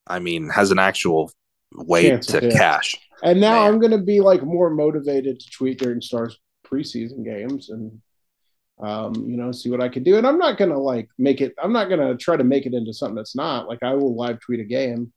[0.08, 1.32] I mean, has an actual
[1.74, 2.96] way Chance to cash.
[3.24, 3.74] And now Man.
[3.74, 8.00] I'm going to be like more motivated to tweet during Stars preseason games and
[8.82, 10.18] um, you know see what I can do.
[10.18, 11.54] And I'm not going to like make it.
[11.62, 13.68] I'm not going to try to make it into something that's not.
[13.68, 15.14] Like I will live tweet a game.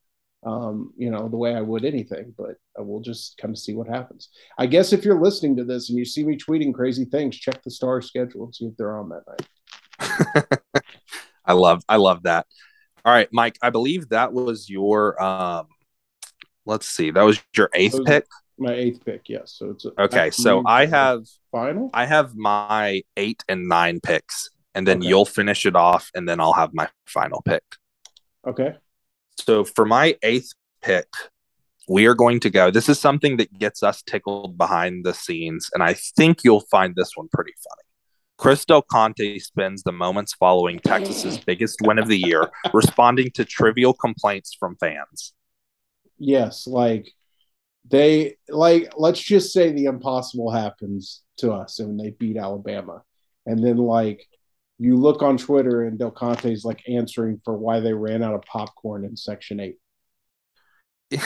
[0.46, 3.72] Um, you know, the way I would anything, but I will just kind of see
[3.72, 4.28] what happens.
[4.58, 7.62] I guess if you're listening to this and you see me tweeting crazy things, check
[7.62, 10.60] the star schedule and see if they're on that night.
[11.46, 12.46] I love I love that.
[13.06, 15.68] All right, Mike, I believe that was your um
[16.66, 18.26] let's see, that was your eighth was pick.
[18.58, 19.54] My eighth pick, yes.
[19.58, 21.90] So it's a, Okay, so I have final.
[21.92, 25.08] I have my eight and nine picks, and then Okay.
[25.08, 27.62] you'll finish it off, and then I'll have my final pick.
[28.46, 28.76] Okay.
[29.40, 30.52] So for my eighth
[30.82, 31.08] pick,
[31.88, 32.70] we are going to go.
[32.70, 36.94] This is something that gets us tickled behind the scenes, and I think you'll find
[36.94, 37.82] this one pretty funny.
[38.38, 43.44] Chris Del Conte spends the moments following Texas's biggest win of the year responding to
[43.44, 45.32] trivial complaints from fans.
[46.18, 47.12] Yes, like
[47.90, 53.02] they like let's just say the impossible happens to us and they beat Alabama.
[53.46, 54.26] And then like
[54.78, 58.42] you look on Twitter and Del Conte's like answering for why they ran out of
[58.42, 59.78] popcorn in section eight.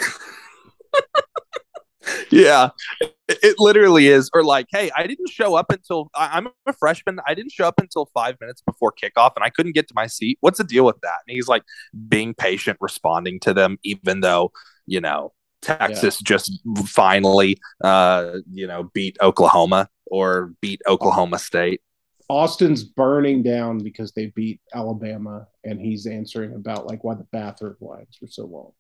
[2.31, 2.71] yeah,
[3.01, 4.31] it, it literally is.
[4.35, 7.21] Or like, hey, I didn't show up until I'm a freshman.
[7.27, 10.07] I didn't show up until five minutes before kickoff, and I couldn't get to my
[10.07, 10.39] seat.
[10.41, 11.19] What's the deal with that?
[11.27, 11.63] And he's like
[12.09, 14.53] being patient, responding to them, even though
[14.89, 15.33] you know
[15.63, 16.53] Texas just
[16.87, 21.81] finally, uh, you know, beat Oklahoma or beat Oklahoma State.
[22.29, 27.77] Austin's burning down because they beat Alabama and he's answering about like why the bathroom
[27.81, 28.73] lines were so long.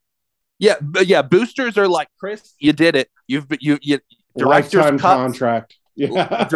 [0.58, 2.54] Yeah, but yeah, boosters are like Chris.
[2.58, 3.08] You did it.
[3.26, 4.00] You've you you
[4.36, 5.74] directors Lifetime cups, contract.
[6.00, 6.48] Yeah.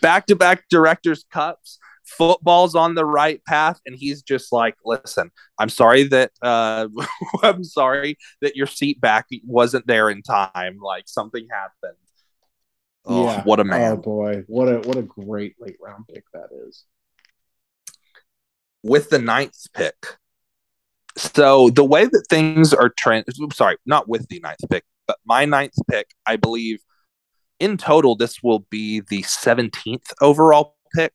[0.00, 1.80] back to back directors cups.
[2.06, 6.88] Football's on the right path, and he's just like, "Listen, I'm sorry that uh,
[7.42, 10.78] I'm sorry that your seat back wasn't there in time.
[10.80, 11.98] Like something happened.
[13.04, 13.42] Oh, yeah.
[13.44, 13.92] what a man!
[13.92, 14.44] Oh boy.
[14.46, 16.84] What a what a great late round pick that is.
[18.82, 20.16] with the ninth pick.
[21.16, 25.44] So the way that things are trend, sorry, not with the ninth pick, but my
[25.44, 26.80] ninth pick, I believe,
[27.58, 31.12] in total, this will be the seventeenth overall pick.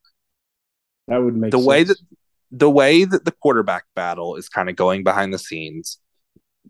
[1.08, 1.98] That would make the way that
[2.52, 6.00] the way that the quarterback battle is kind of going behind the scenes.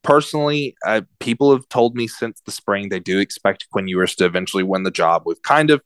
[0.03, 4.25] Personally, uh, people have told me since the spring they do expect Quinn Ewers to
[4.25, 5.23] eventually win the job.
[5.25, 5.81] We've kind of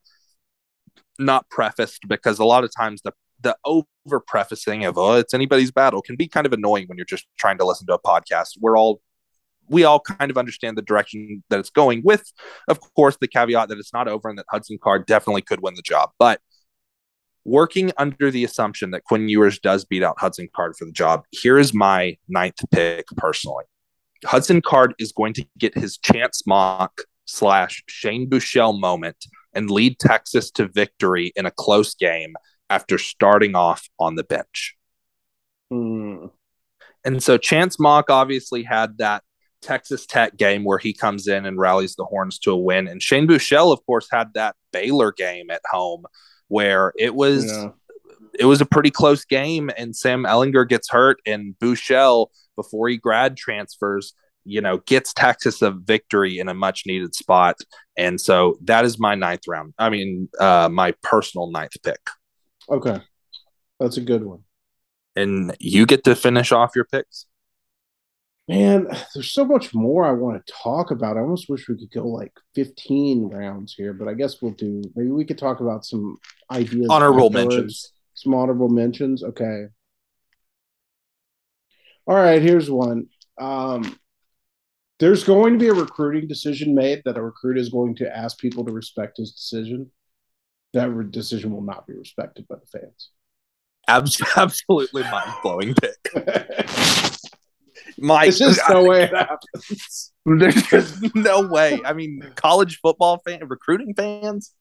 [1.18, 5.70] not prefaced because a lot of times the the over prefacing of oh it's anybody's
[5.70, 8.56] battle can be kind of annoying when you're just trying to listen to a podcast.
[8.60, 9.00] We're all
[9.68, 12.32] we all kind of understand the direction that it's going with,
[12.68, 15.74] of course, the caveat that it's not over and that Hudson Card definitely could win
[15.74, 16.10] the job.
[16.18, 16.40] But
[17.46, 21.22] working under the assumption that Quinn Ewers does beat out Hudson Card for the job,
[21.30, 23.64] here is my ninth pick personally.
[24.24, 29.98] Hudson Card is going to get his Chance Mock slash Shane Buechele moment and lead
[29.98, 32.34] Texas to victory in a close game
[32.68, 34.74] after starting off on the bench.
[35.70, 36.26] Hmm.
[37.04, 39.22] And so Chance Mock obviously had that
[39.62, 42.88] Texas Tech game where he comes in and rallies the horns to a win.
[42.88, 46.06] And Shane Buechele, of course, had that Baylor game at home
[46.48, 47.70] where it was Yeah.
[48.38, 52.96] it was a pretty close game and Sam Ehlinger gets hurt and Buechele before he
[52.96, 57.56] grad transfers, you know, gets Texas a victory in a much needed spot.
[57.96, 59.74] And so that is my ninth round.
[59.78, 62.00] I mean, uh, my personal ninth pick.
[62.68, 63.00] Okay.
[63.80, 64.40] That's a good one.
[65.16, 67.26] And you get to finish off your picks.
[68.48, 71.16] Man, there's so much more I want to talk about.
[71.16, 74.82] I almost wish we could go like 15 rounds here, but I guess we'll do
[74.94, 76.16] maybe we could talk about some
[76.50, 76.86] ideas.
[76.88, 77.54] Honorable afterwards.
[77.54, 77.92] mentions.
[78.14, 79.24] Some honorable mentions.
[79.24, 79.64] Okay.
[82.06, 83.08] All right, here's one.
[83.36, 83.98] Um,
[85.00, 88.38] there's going to be a recruiting decision made that a recruit is going to ask
[88.38, 89.90] people to respect his decision.
[90.72, 93.10] That re- decision will not be respected by the fans.
[94.36, 96.12] Absolutely mind blowing pick.
[97.98, 100.12] My There's just no way it happens.
[100.26, 101.80] There's just no way.
[101.84, 104.52] I mean, college football fan, recruiting fans.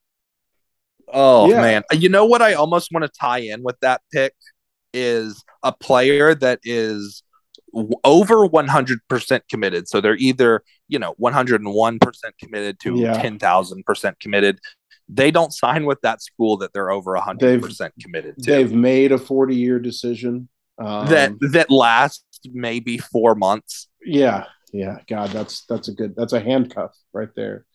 [1.11, 1.61] Oh Yeah.
[1.61, 2.41] man, you know what?
[2.41, 4.33] I almost want to tie in with that pick
[4.93, 7.21] is a player that is
[7.73, 9.87] w- over 100% committed.
[9.87, 11.99] So they're either, you know, 101%
[12.41, 13.21] committed to Yeah.
[13.21, 14.59] 10,000% committed.
[15.07, 18.51] They don't sign with that school that they're over 100% committed to.
[18.51, 20.49] They've made a 40 year decision.
[20.77, 23.87] Um, that that lasts maybe 4 months.
[24.03, 24.99] Yeah, yeah.
[25.07, 27.65] God, that's that's a good that's a handcuff right there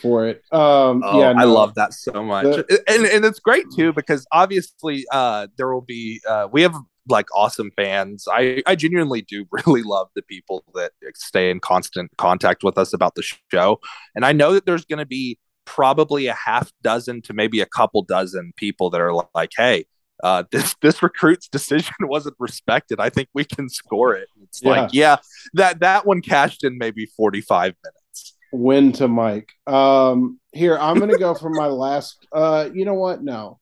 [0.00, 0.42] for it.
[0.52, 4.26] Um Oh, yeah, I love that so much, The- and and it's great too because
[4.32, 6.74] obviously uh, there will be uh, we have
[7.08, 8.26] like awesome fans.
[8.30, 12.92] I I genuinely do really love the people that stay in constant contact with us
[12.92, 13.80] about the show,
[14.14, 17.66] and I know that there's going to be probably a half dozen to maybe a
[17.66, 19.84] couple dozen people that are like, hey.
[20.22, 23.00] Uh, this this recruit's decision wasn't respected.
[23.00, 24.28] I think we can score it.
[24.42, 25.16] It's like, yeah,
[25.54, 28.34] that that one cashed in maybe forty five minutes.
[28.52, 29.52] Win to Mike.
[29.66, 33.22] Um here, I'm gonna go for my last uh you know what?
[33.22, 33.60] No.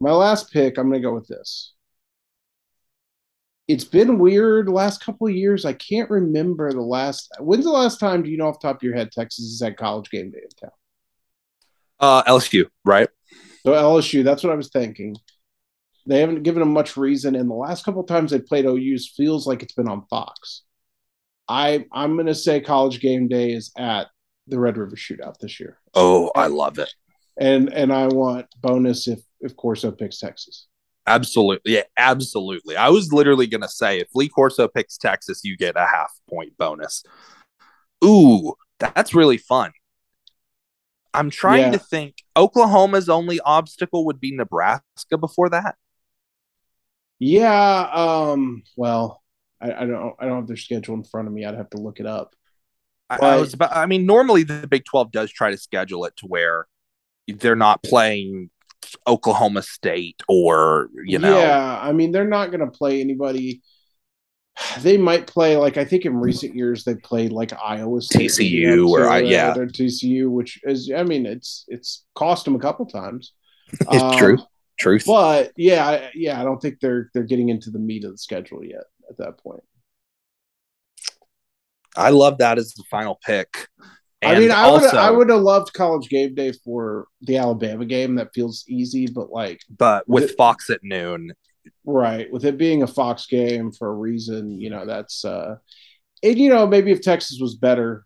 [0.00, 1.74] My last pick, I'm gonna go with this.
[3.68, 5.64] it's been weird last couple of years.
[5.64, 7.28] I can't remember the last.
[7.38, 8.22] When's the last time?
[8.22, 10.38] Do you know off the top of your head Texas has had college game day
[10.42, 10.76] in town?
[11.98, 13.08] Uh, LSU, right?
[13.64, 14.24] So LSU.
[14.24, 15.16] That's what I was thinking.
[16.06, 19.08] They haven't given them much reason, and the last couple of times they played OU's
[19.16, 20.62] feels like it's been on Fox.
[21.48, 24.08] I I'm gonna say college game day is at
[24.46, 25.78] the Red River Shootout this year.
[25.94, 26.92] Oh, I love it.
[27.38, 30.66] And and I want bonus if if Corso picks Texas.
[31.06, 31.74] Absolutely.
[31.74, 32.76] Yeah, absolutely.
[32.76, 36.12] I was literally going to say if Lee Corso picks Texas, you get a half
[36.28, 37.02] point bonus.
[38.04, 39.72] Ooh, that's really fun.
[41.14, 41.70] I'm trying Yeah.
[41.72, 42.16] to think.
[42.36, 45.76] Oklahoma's only obstacle would be Nebraska before that.
[47.20, 47.88] Yeah.
[47.92, 48.64] Um.
[48.76, 49.22] Well,
[49.60, 50.14] I, I don't.
[50.18, 51.44] I don't have their schedule in front of me.
[51.44, 52.34] I'd have to look it up.
[53.08, 56.16] I, I was about, I mean, normally the Big 12 does try to schedule it
[56.18, 56.66] to where
[57.26, 58.50] they're not playing
[59.06, 61.80] Oklahoma State or, you know, Yeah.
[61.82, 63.62] I mean, they're not going to play anybody.
[64.80, 68.88] They might play like I think in recent years they played like Iowa State, TCU
[68.88, 69.54] or, uh, yeah.
[69.54, 73.32] TCU, which is I mean it's it's cost them a couple times.
[73.72, 74.38] it's Um, true.
[74.80, 75.04] Truth.
[75.06, 78.64] But yeah, yeah, I don't think they're they're getting into the meat of the schedule
[78.64, 79.62] yet at that point.
[81.96, 83.68] I love that as the final pick.
[84.22, 88.16] I mean, I would I would have loved college game day for the Alabama game.
[88.16, 91.32] That feels easy, but like but with the- Fox at noon,
[91.84, 95.56] right with it being a Fox game for a reason, you know that's uh,
[96.22, 98.04] and you know maybe if Texas was better,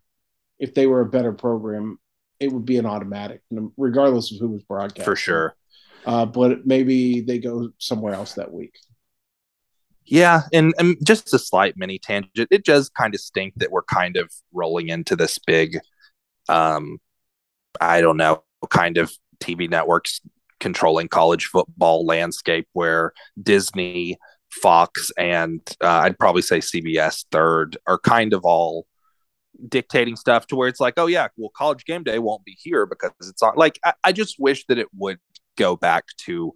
[0.59, 1.99] if they were a better program,
[2.39, 3.41] it would be an automatic,
[3.77, 5.05] regardless of who was broadcast.
[5.05, 5.55] for sure.
[6.05, 8.77] Uh, but maybe they go somewhere else that week.
[10.05, 12.49] Yeah, and, and just a slight mini tangent.
[12.51, 15.79] It does kind of stink that we're kind of rolling into this big,
[16.47, 16.99] um,
[17.81, 20.21] I don't know, kind of TV networks
[20.59, 24.17] controlling college football landscape where Disney,
[24.51, 28.85] Fox, and uh, I'd probably say CBS third are kind of all
[29.69, 32.85] dictating stuff to where it's like, oh yeah, well, college game day won't be here
[32.85, 33.53] because it's on.
[33.55, 35.19] Like, I, I just wish that it would
[35.57, 36.53] go back to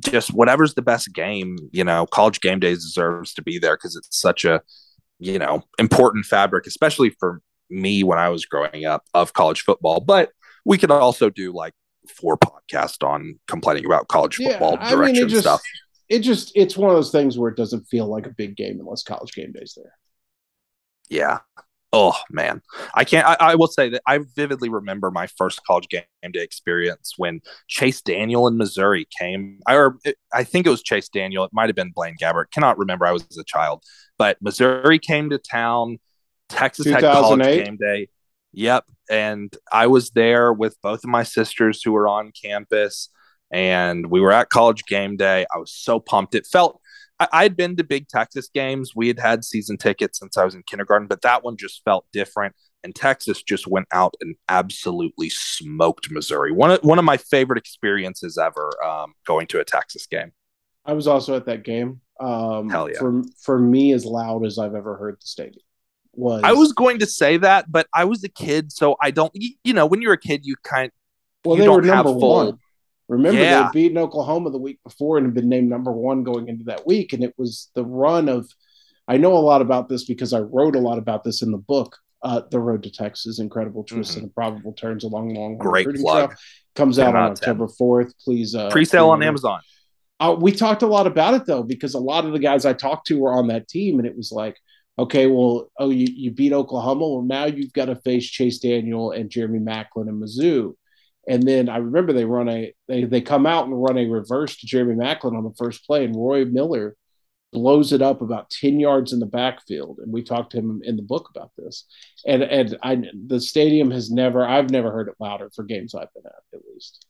[0.00, 3.96] just whatever's the best game, you know, college game days deserves to be there because
[3.96, 4.60] it's such a,
[5.18, 7.40] you know, important fabric, especially for
[7.70, 10.00] me when I was growing up of college football.
[10.00, 10.30] But
[10.64, 11.74] we could also do like
[12.08, 15.62] four podcasts on complaining about college football I direction mean, it just stuff.
[16.08, 18.78] it just it's one of those things where it doesn't feel like a big game
[18.80, 19.92] unless college game day's there.
[21.08, 21.40] Yeah.
[21.96, 22.60] Oh man,
[22.92, 23.24] I can't.
[23.24, 27.40] I, I will say that I vividly remember my first college game day experience when
[27.68, 29.60] Chase Daniel in Missouri came.
[29.68, 31.44] I or it, I think it was Chase Daniel.
[31.44, 32.50] It might have been Blaine Gabbert.
[32.50, 33.06] Cannot remember.
[33.06, 33.84] I was a child,
[34.18, 36.00] but Missouri came to town.
[36.48, 37.64] Texas had college 2008?
[37.64, 38.08] game day.
[38.52, 43.08] Yep, and I was there with both of my sisters who were on campus,
[43.52, 45.46] and we were at college game day.
[45.54, 46.34] I was so pumped.
[46.34, 46.80] It felt
[47.20, 48.92] I, I'd been to big Texas games.
[48.94, 52.06] We had had season tickets since I was in kindergarten, but that one just felt
[52.12, 52.54] different.
[52.82, 56.52] And Texas just went out and absolutely smoked Missouri.
[56.52, 60.32] One of one of my favorite experiences ever um, going to a Texas game.
[60.84, 62.00] I was also at that game.
[62.20, 62.98] Um, Hell yeah.
[62.98, 65.62] For for me, as loud as I've ever heard the stadium
[66.12, 66.42] was.
[66.44, 69.32] I was going to say that, but I was a kid, so I don't.
[69.34, 70.90] You, you know, when you're a kid, you kind
[71.44, 71.56] well.
[71.56, 72.58] you They were don't have number full- one.
[73.08, 73.70] Remember, Yeah.
[73.72, 76.86] they beaten Oklahoma the week before and had been named number one going into that
[76.86, 78.48] week, and it was the run of.
[79.06, 81.58] I know a lot about this because I wrote a lot about this in the
[81.58, 81.96] book.
[82.22, 84.18] Uh, the Road to Texas: Incredible Twists Mhm.
[84.18, 86.30] and Improbable Turns Along Long Great plug.
[86.30, 86.38] Trail.
[86.74, 87.50] comes out 10 on out 10.
[87.50, 88.14] October fourth.
[88.24, 89.22] Please, uh, pre-sale on.
[89.22, 89.60] Amazon.
[90.20, 92.72] uh, we talked a lot about it though because a lot of the guys I
[92.72, 94.56] talked to were on that team, and it was like,
[94.98, 99.10] okay, well, oh, you, you beat Oklahoma, well, now you've got to face Chase Daniel
[99.10, 100.74] and Jeremy Maclin and Mizzou,
[101.28, 104.56] and then I remember they run a they they come out and run a reverse
[104.58, 106.96] to Jeremy Maclin on the first play, and Roy Miller
[107.52, 110.00] blows it up about 10 yards in the backfield.
[110.00, 111.86] And we talked to him in the book about this.
[112.26, 116.12] And and I the stadium has never I've never heard it louder for games I've
[116.12, 117.06] been at at least.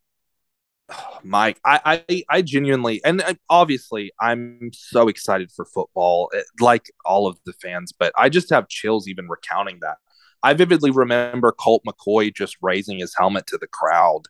[1.24, 7.26] Mike, I, I, I genuinely, and obviously, I'm so excited for football, eh, like all
[7.26, 9.96] of the fans, but I just have chills even recounting that.
[10.44, 14.24] I vividly remember Colt McCoy just raising his helmet to the crowd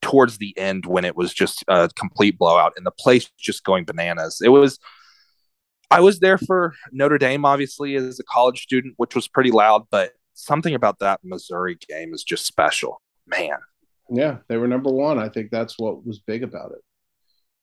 [0.00, 3.84] towards the end when it was just a complete blowout and the place just going
[3.84, 4.40] bananas.
[4.42, 4.78] It was,
[5.90, 9.82] I was there for Notre Dame, obviously, as a college student, which was pretty loud,
[9.90, 13.02] but something about that Missouri game is just special.
[13.26, 13.58] Man,
[14.08, 15.18] Yeah, they were number one.
[15.18, 16.80] I think that's what was big about it.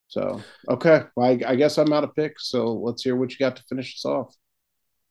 [0.10, 1.04] So, okay.
[1.16, 2.50] Well, I, I guess I'm out of picks.
[2.50, 4.36] So let's hear what you got to finish us off.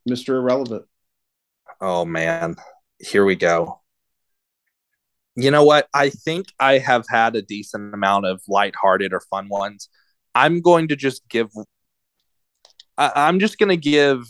[0.06, 0.34] Mr.
[0.34, 0.84] Irrelevant.
[1.80, 2.56] Oh man,
[2.98, 3.80] here we go.
[5.36, 5.88] You know what?
[5.94, 9.88] I think I have had a decent amount of lighthearted or fun ones.
[10.34, 11.50] I'm going to just give
[12.98, 14.24] I, I'm just gonna give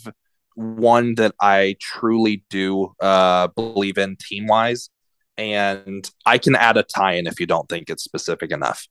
[0.55, 4.89] one that I truly do uh, believe in team wise,
[5.37, 8.87] and I can add a tie in if you don't think it's specific enough.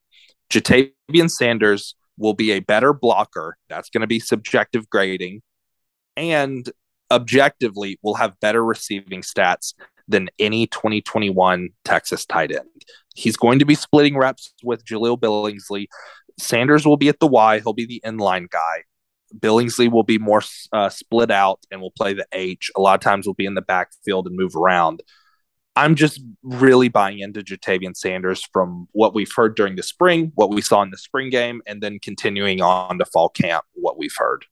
[0.51, 3.57] Ja'Tavion Sanders will be a better blocker.
[3.69, 5.43] That's going to be subjective grading,
[6.17, 6.69] and
[7.11, 9.75] objectively will have better receiving stats
[10.07, 12.69] than any 2021 Texas tight end.
[13.15, 15.89] He's going to be splitting reps with Jahleel Billingsley.
[16.39, 17.61] Sanders will be at the Y.
[17.61, 18.85] He'll be the inline guy.
[19.39, 20.43] Billingsley will be more
[20.73, 22.71] uh, split out and will play the H.
[22.77, 25.03] A lot of times will be in the backfield and move around.
[25.77, 30.51] I'm just really buying into Ja'Tavion Sanders from what we've heard during the spring, what
[30.51, 34.15] we saw in the spring game, and then continuing on to fall camp, what we've
[34.17, 34.45] heard.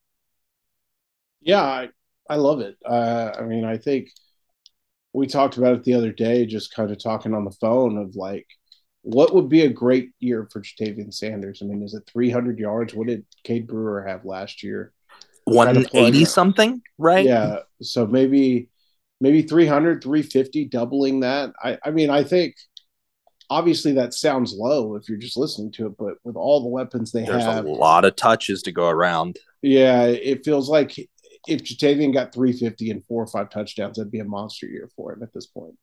[1.41, 1.89] Yeah, I,
[2.29, 2.77] I love it.
[2.85, 4.11] Uh, I mean, I think
[5.13, 8.17] we talked about it the other day, just kind of talking on the phone of
[8.17, 8.47] like,
[9.03, 11.61] what would be a great year for Ja'Tavion Sanders?
[11.63, 12.93] I mean, is it 300 yards?
[12.93, 14.93] What did Cade Brewer have last year?
[15.45, 17.25] 180 something, right?
[17.25, 17.61] Yeah.
[17.81, 18.69] So maybe
[19.21, 21.53] maybe 300, 350, doubling that.
[21.63, 22.57] I, I mean, I think
[23.49, 27.13] obviously that sounds low if you're just listening to it, but with all the weapons
[27.13, 29.39] they have, There's have, a lot of touches to go around.
[29.63, 30.99] yeah, it feels like
[31.47, 35.13] if Ja'Tavion got 350 and four or five touchdowns, that'd be a monster year for
[35.13, 35.75] him at this point.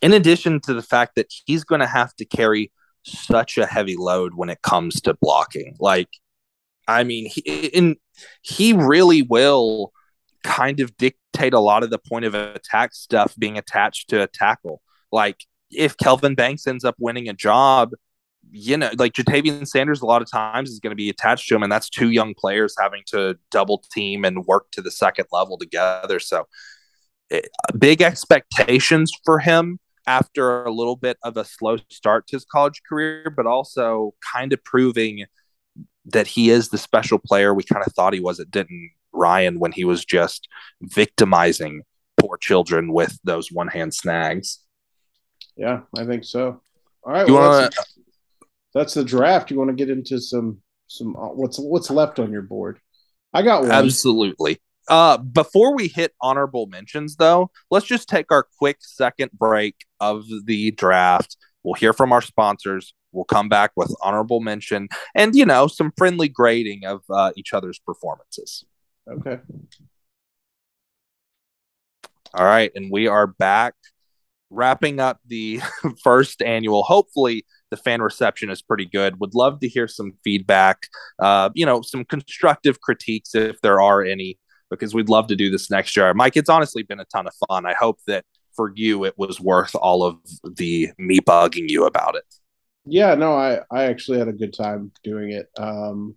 [0.00, 2.72] In addition to the fact that he's going to have to carry
[3.04, 5.76] such a heavy load when it comes to blocking.
[5.80, 6.08] Like,
[6.86, 7.96] I mean, he, in,
[8.42, 9.92] he really will
[10.42, 14.26] kind of dictate a lot of the point of attack stuff being attached to a
[14.26, 14.82] tackle.
[15.10, 17.92] Like, if Kelvin Banks ends up winning a job,
[18.54, 21.54] you know, like Ja'Tavion Sanders, a lot of times is going to be attached to
[21.56, 25.24] him, and that's two young players having to double team and work to the second
[25.32, 26.20] level together.
[26.20, 26.46] So,
[27.30, 27.48] it,
[27.78, 32.82] big expectations for him after a little bit of a slow start to his college
[32.86, 35.24] career, but also kind of proving
[36.04, 39.60] that he is the special player we kind of thought he was at Denton Ryan
[39.60, 40.46] when he was just
[40.82, 41.82] victimizing
[42.18, 44.58] poor children with those one hand snags.
[45.56, 46.60] Yeah, I think so.
[47.04, 47.98] All right, You well, wanna- that's,
[48.74, 49.50] that's the draft.
[49.50, 50.58] You want to get into some
[50.88, 52.78] some uh, what's what's left on your board?
[53.32, 53.70] I got one.
[53.72, 54.60] Absolutely.
[54.88, 60.24] Uh, before we hit honorable mentions, though, let's just take our quick second break of
[60.44, 61.36] the draft.
[61.62, 62.94] We'll hear from our sponsors.
[63.12, 67.52] We'll come back with honorable mention and, you know, some friendly grading of uh, each
[67.52, 68.64] other's performances.
[69.08, 69.38] Okay.
[72.34, 72.72] All right.
[72.74, 73.74] And we are back
[74.50, 75.60] wrapping up the
[76.02, 76.82] first annual.
[76.82, 79.18] Hopefully, the fan reception is pretty good.
[79.18, 80.86] Would love to hear some feedback,
[81.18, 84.38] uh, you know, some constructive critiques if there are any,
[84.70, 86.12] because we'd love to do this next year.
[86.12, 87.64] Mike, it's honestly been a ton of fun.
[87.64, 92.14] I hope that for you, it was worth all of the me bugging you about
[92.14, 92.24] it.
[92.84, 95.48] Yeah, no, I I actually had a good time doing it.
[95.56, 96.16] Um,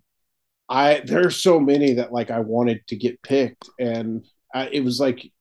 [0.68, 5.00] I there's so many that like I wanted to get picked, and I, it was
[5.00, 5.32] like,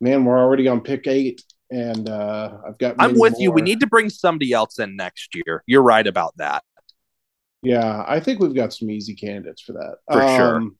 [0.00, 2.96] man, we're already on pick eight, and uh, I've got.
[2.98, 3.50] I'm with you.
[3.50, 5.62] We need to bring somebody else in next year.
[5.66, 6.64] You're right about that.
[7.62, 10.56] Yeah, I think we've got some easy candidates for that For sure.
[10.56, 10.78] Um,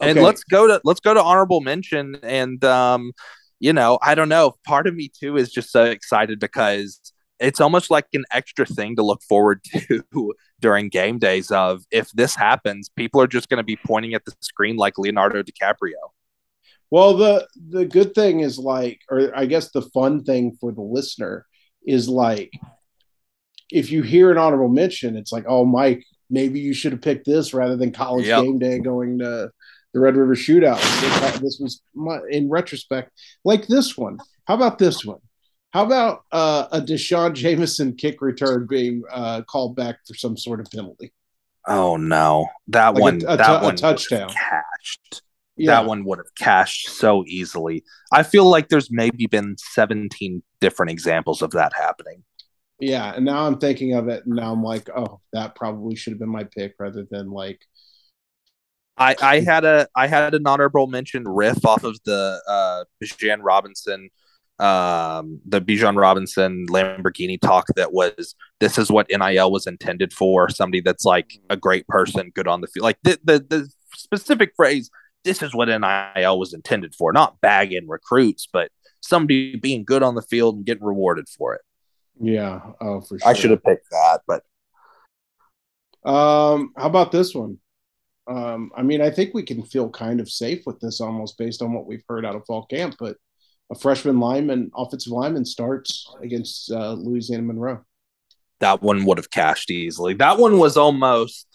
[0.00, 0.24] and okay.
[0.24, 3.12] let's go to let's go to honorable mention and um
[3.60, 7.00] you know i don't know part of me too is just so excited because
[7.40, 12.10] it's almost like an extra thing to look forward to during game days of if
[12.12, 15.94] this happens people are just going to be pointing at the screen like leonardo dicaprio
[16.90, 20.80] Well, the the good thing is like, or I guess the fun thing for the
[20.82, 21.44] listener
[21.86, 22.50] is like,
[23.70, 27.26] if you hear an honorable mention, it's like, oh, Mike, maybe you should have picked
[27.26, 28.42] this rather than college Yep.
[28.44, 29.50] game day going to
[29.94, 30.80] the Red River Shootout.
[31.40, 33.10] This was my, in retrospect,
[33.44, 34.18] like this one.
[34.46, 35.18] How about this one?
[35.70, 40.60] How about uh, a D'Shawn Jamison kick return being uh, called back for some sort
[40.60, 41.12] of penalty?
[41.66, 44.30] oh no that Like one a that a one would've touchdown.
[44.30, 45.20] cashed
[45.58, 45.72] Yeah.
[45.72, 50.90] that one would have cashed so easily i feel like there's maybe been 17 different
[50.90, 52.22] examples of that happening
[52.80, 56.12] Yeah, and now I'm thinking of it, and now I'm like, oh, that probably should
[56.12, 57.60] have been my pick rather than like,
[58.96, 63.40] I, I had a I had an honorable mention riff off of the uh Bijan
[63.42, 64.10] Robinson
[64.58, 70.48] um the Bijan Robinson Lamborghini talk that was this is what NIL was intended for
[70.48, 74.52] somebody that's like a great person good on the field like the the, the specific
[74.56, 74.90] phrase
[75.28, 78.70] this is what NIL was intended for not bagging recruits but
[79.00, 81.60] somebody being good on the field and getting rewarded for it
[82.20, 83.28] yeah, oh, for sure.
[83.28, 84.42] I should have picked that but
[86.08, 87.58] Um, how about this one?
[88.26, 91.62] Um, I mean, I think we can feel kind of safe with this almost based
[91.62, 93.16] on what we've heard out of fall camp, but
[93.70, 97.84] a freshman lineman, offensive lineman starts against uh, Louisiana Monroe.
[98.60, 100.14] that one would have cashed easily.
[100.14, 101.46] That one was almost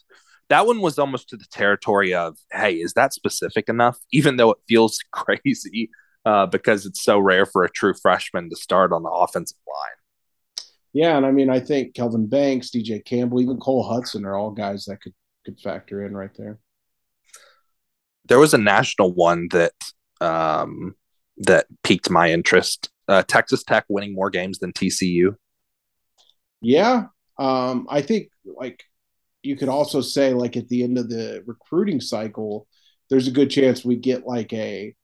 [0.54, 3.98] that one was almost to the territory of, hey, is that specific enough?
[4.14, 5.90] Even though it feels crazy
[6.26, 10.66] uh, because it's so rare for a true freshman to start on the offensive line.
[10.94, 14.52] Yeah, and I mean, I think Kelvin Banks, DJ Campbell, even Cole Hudson are all
[14.52, 16.60] guys that could could factor in right there.
[18.26, 19.74] There was a national one that
[20.22, 20.96] um,
[21.38, 22.92] that piqued my interest.
[23.08, 25.36] Uh, Texas Tech winning more games than TCU.
[26.62, 27.06] Yeah,
[27.40, 28.84] um, I think like
[29.44, 32.68] you could also say like at the end of the recruiting cycle,
[33.10, 34.96] there's a good chance we get like a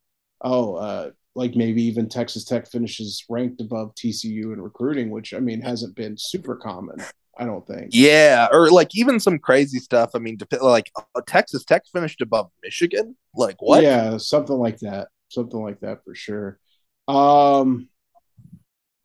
[0.41, 5.39] oh uh, like maybe even Texas Tech finishes ranked above TCU in recruiting, which I
[5.39, 6.97] mean hasn't been super common.
[7.37, 7.89] I don't think.
[7.91, 10.11] Yeah, or like even some crazy stuff.
[10.13, 13.15] I mean, like uh, Texas Tech finished above Michigan.
[13.35, 13.83] Like what?
[13.83, 15.07] Yeah, something like that.
[15.29, 16.59] Something like that for sure.
[17.07, 17.87] Um,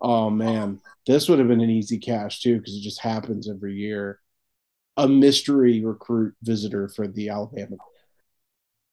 [0.01, 3.74] oh man, this would have been an easy cash too because it just happens every
[3.74, 4.18] year.
[4.97, 7.76] A mystery recruit visitor for the Alabama.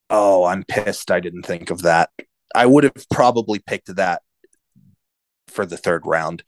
[0.10, 1.12] Oh, I'm pissed.
[1.12, 2.10] I didn't think of that.
[2.56, 4.22] I would have probably picked that
[5.48, 6.44] for the third round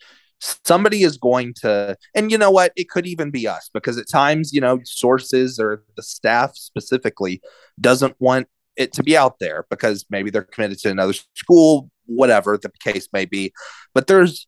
[0.65, 4.09] somebody is going to and you know what it could even be us because at
[4.09, 7.41] times you know sources or the staff specifically
[7.79, 12.57] doesn't want it to be out there because maybe they're committed to another school whatever
[12.57, 13.53] the case may be
[13.93, 14.47] but there's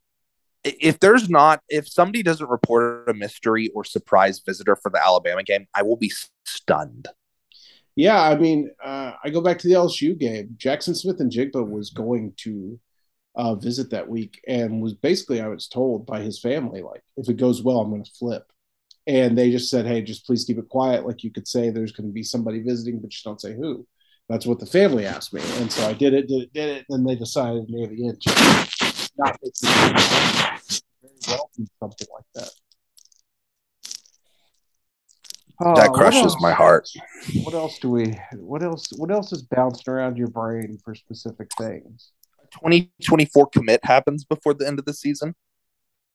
[0.66, 5.44] if there's not if somebody doesn't report a mystery or surprise visitor for the alabama
[5.44, 6.12] game i will be
[6.46, 7.08] stunned.
[7.96, 10.56] Yeah i mean uh, i go back to the lsu game.
[10.58, 12.80] Jaxon Smith-Njigba was going to
[13.36, 17.30] uh, visit that week and was basically I was told by his family like if
[17.30, 18.50] it goes well I'm going to flip,
[19.08, 21.06] and they just said hey just please keep it quiet.
[21.06, 23.86] Like you could say there's going to be somebody visiting but just don't say who.
[24.30, 26.86] That's what the family asked me, and so I did it, did it, did it,
[26.90, 31.50] and they decided near the end not make very well
[31.80, 32.52] something like that.
[35.60, 36.88] that uh, crushes my heart.
[37.44, 38.18] What else do we?
[38.34, 38.88] What else?
[38.98, 42.12] What else is bouncing around your brain for specific things?
[42.52, 45.36] 2024 commit happens before the end of the season.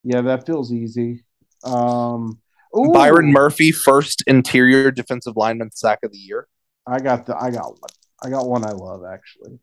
[0.03, 1.25] Yeah, that feels easy.
[1.65, 2.41] Um,
[2.77, 2.93] ooh.
[2.93, 6.47] Byron Murphy, first interior defensive lineman sack of the year.
[6.87, 7.91] I got the I got one.
[8.23, 9.59] I got one I love actually,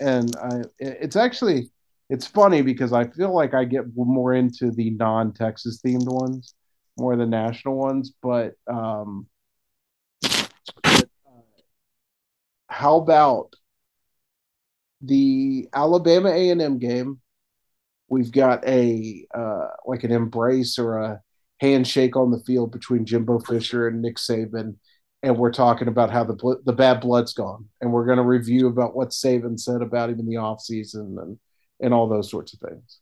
[0.00, 1.70] and I it's actually
[2.12, 6.54] it's funny because I feel like I get more into the non Texas themed ones
[6.98, 9.26] more than the national ones, but um,
[10.20, 11.40] but, uh,
[12.68, 13.54] how about
[15.00, 17.18] the Alabama A and M game,
[18.08, 21.22] we've got a uh, like an embrace or a
[21.62, 24.76] handshake on the field between Jimbo Fisher and Nick Saban,
[25.22, 28.22] and we're talking about how the bl- the bad blood's gone, and we're going to
[28.22, 31.38] review about what Saban said about him in the offseason and
[31.82, 33.00] and all those sorts of things.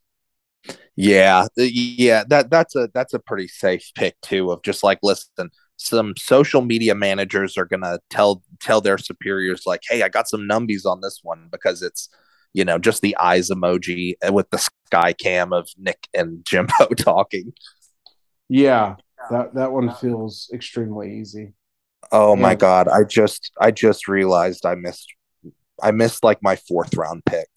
[0.97, 4.51] Yeah, yeah, that that's a that's a pretty safe pick too.
[4.51, 9.81] Of just like, listen, some social media managers are gonna tell tell their superiors like,
[9.89, 12.09] "Hey, I got some numbies on this one because it's
[12.53, 16.89] you know just the eyes emoji eh, with the sky cam of Nick and Jimbo
[16.99, 17.55] talking."
[18.51, 18.97] Yeah,
[19.31, 21.55] that that one feels extremely easy.
[22.13, 22.43] Oh yeah.
[22.43, 25.11] my god, I just I just realized I missed
[25.83, 27.49] I missed like my fourth round pick.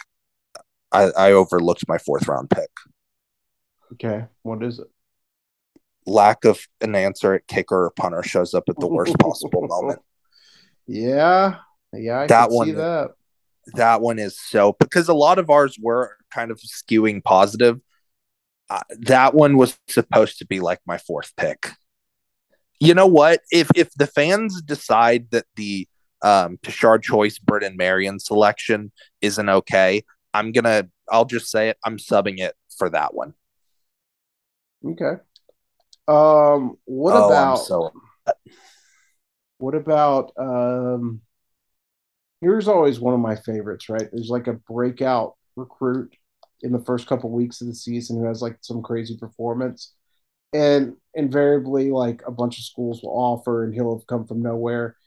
[0.93, 2.69] I, I overlooked my fourth round pick.
[3.93, 4.87] Okay, what is it?
[6.05, 9.99] lack of an answer at kicker or punter shows up at the worst possible moment.
[10.87, 11.57] Yeah,
[11.93, 12.75] yeah, I that one.
[12.75, 13.11] that.
[13.75, 17.79] That one is so because a lot of ours were kind of skewing positive.
[18.69, 21.69] Uh, that one was supposed to be like my fourth pick.
[22.81, 23.39] You know what?
[23.53, 25.87] If if the fans decide that the
[26.21, 28.91] um, Tashard Choice, Brennan Marion selection
[29.21, 30.03] isn't okay,
[30.33, 30.89] I'm gonna.
[31.09, 31.77] I'll just say it.
[31.85, 33.33] I'm subbing it for that one.
[34.85, 35.21] Okay.
[36.07, 37.91] Um, what oh, about so...
[39.57, 41.21] what about um?
[42.41, 44.09] Here's always one of my favorites, right?
[44.11, 46.13] There's like a breakout recruit
[46.61, 49.93] in the first couple weeks of the season who has like some crazy performance,
[50.53, 54.97] and invariably, like a bunch of schools will offer, and he'll have come from nowhere.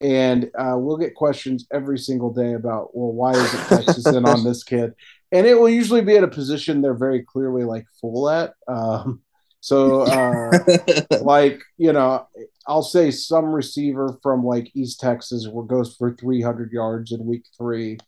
[0.00, 4.26] And uh, we'll get questions every single day about, well, why is it Texas in
[4.26, 4.92] on this kid?
[5.32, 8.54] And it will usually be at a position they're very clearly like full at.
[8.68, 9.22] Um,
[9.60, 10.50] so, uh,
[11.22, 12.26] like, you know,
[12.66, 17.46] I'll say some receiver from like East Texas will goes for 300 yards in week
[17.56, 17.98] three.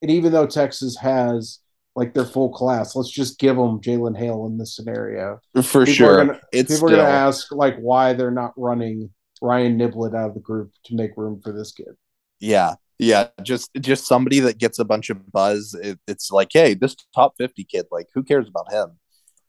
[0.00, 1.58] And even though Texas has
[1.94, 5.38] like their full class, let's just give them Jalen Hale in this scenario.
[5.62, 6.16] For people sure.
[6.16, 7.00] Gonna, it's people still...
[7.00, 9.10] are going to ask like why they're not running
[9.42, 11.94] Ryan Niblett out of the group to make room for this kid.
[12.40, 12.76] Yeah.
[12.98, 15.74] Yeah, just just somebody that gets a bunch of buzz.
[15.74, 18.96] It, it's like, hey, this top fifty kid, like, who cares about him?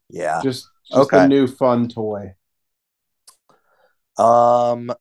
[0.10, 1.26] Yeah, just just okay.
[1.26, 2.34] a new fun toy.
[4.18, 4.92] Um,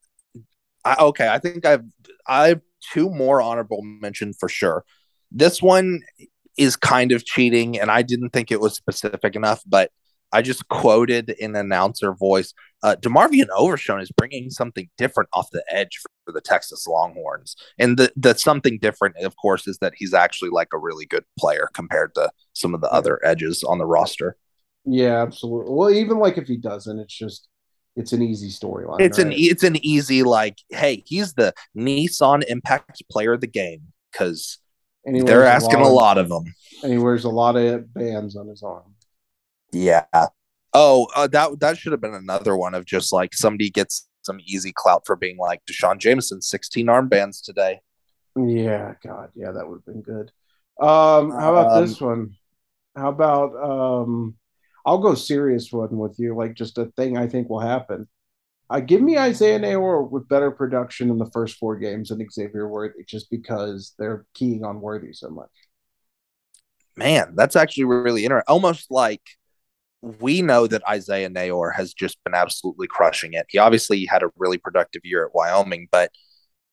[0.84, 1.84] I, okay, I think I've
[2.26, 2.60] I have
[2.92, 4.84] two more honorable mention for sure.
[5.30, 6.02] This one
[6.58, 9.90] is kind of cheating, and I didn't think it was specific enough, but
[10.32, 12.54] I just quoted in announcer voice.
[12.82, 17.96] Uh, Demarvion Overshown is bringing something different off the edge for, the Texas Longhorns, and
[17.98, 21.68] the the something different, of course, is that he's actually like a really good player
[21.74, 24.36] compared to some of the other edges on the roster.
[24.84, 25.72] Yeah, absolutely.
[25.74, 27.48] Well, even like if he doesn't, it's just
[27.96, 29.00] it's an easy storyline.
[29.00, 33.92] It's an it's an easy like, hey, he's the Nissan Impact Player of the game
[34.12, 34.58] because
[35.04, 36.44] they're asking a of- lot of them.
[36.82, 38.94] and he wears a lot of bands on his arm.
[39.72, 40.04] Yeah.
[40.74, 44.40] Oh, uh, that that should have been another one of just like somebody gets some
[44.46, 47.80] easy clout for being like D'Shawn Jamison, 16 armbands today.
[48.36, 50.30] Yeah, God, yeah, that would have been good.
[50.80, 52.34] Um, how about Um, this one?
[52.96, 54.36] How about um,
[54.86, 58.08] I'll go serious one with you, like just a thing I think will happen.
[58.70, 62.68] Uh, give me Isaiah Neyor with better production in the first four games than Xavier
[62.68, 65.50] Worthy, just because they're keying on Worthy so much.
[66.96, 68.44] Man, that's actually really interesting.
[68.48, 69.22] Almost like
[70.02, 73.46] we know that Isaiah Neyor has just been absolutely crushing it.
[73.48, 76.10] He obviously had a really productive year at Wyoming, but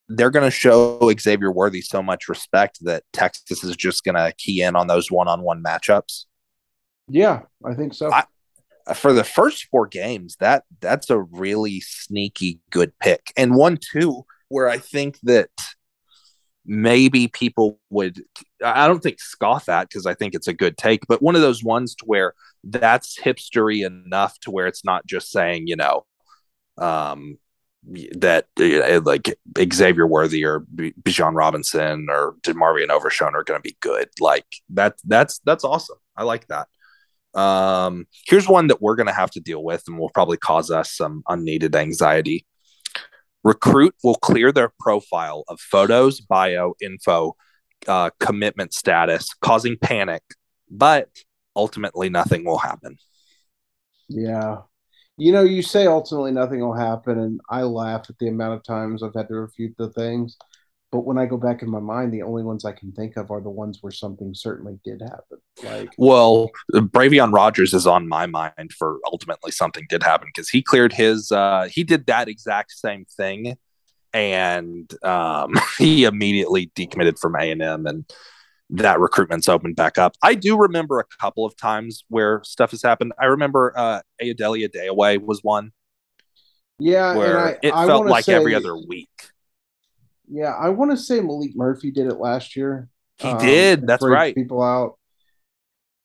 [0.07, 4.33] they're going to show Xavier Worthy so much respect that Texas is just going to
[4.37, 6.25] key in on those one-on-one matchups.
[7.07, 8.11] Yeah, I think so.
[8.11, 8.25] I-
[8.95, 14.25] for the first four games, that that's a really sneaky good pick, and one too
[14.47, 15.51] where I think that
[16.69, 18.23] maybe people would
[18.63, 21.41] I don't think scoff at because I think it's a good take, but one of
[21.41, 26.05] those ones to where that's hipstery enough to where it's not just saying you know
[26.77, 27.37] um
[28.11, 29.35] that uh, like
[29.73, 34.09] Xavier Worthy or B- Bijan Robinson or Demarvion Overshown are going to be good.
[34.19, 35.97] Like that that's that's awesome.
[36.15, 36.67] I like that.
[37.39, 40.69] Um, here's one that we're going to have to deal with and will probably cause
[40.69, 42.45] us some unneeded anxiety.
[43.43, 47.35] Recruit will clear their profile of photos, bio, info,
[47.87, 50.23] uh, commitment status, causing panic,
[50.69, 51.09] but
[51.55, 52.97] ultimately nothing will happen.
[54.07, 54.61] Yeah.
[55.17, 58.63] You know, you say ultimately nothing will happen, and I laugh at the amount of
[58.63, 60.37] times I've had to refute the things.
[60.91, 63.29] But when I go back in my mind, the only ones I can think of
[63.29, 65.37] are the ones where something certainly did happen.
[65.63, 70.63] Like, Well, Bravion Rogers is on my mind for ultimately something did happen because he
[70.63, 73.55] cleared his, uh, he did that exact same thing.
[74.13, 78.11] And um, he immediately decommitted from A&M and
[78.71, 80.15] that recruitment's opened back up.
[80.23, 83.13] I do remember a couple of times where stuff has happened.
[83.19, 85.71] I remember uh, Adelia Dayaway was one
[86.79, 89.09] yeah, and where I, it I felt like say, every other week.
[90.29, 92.89] Yeah, I want to say Malik Murphy did it last year.
[93.17, 94.35] He did, that's right.
[94.35, 94.97] People out.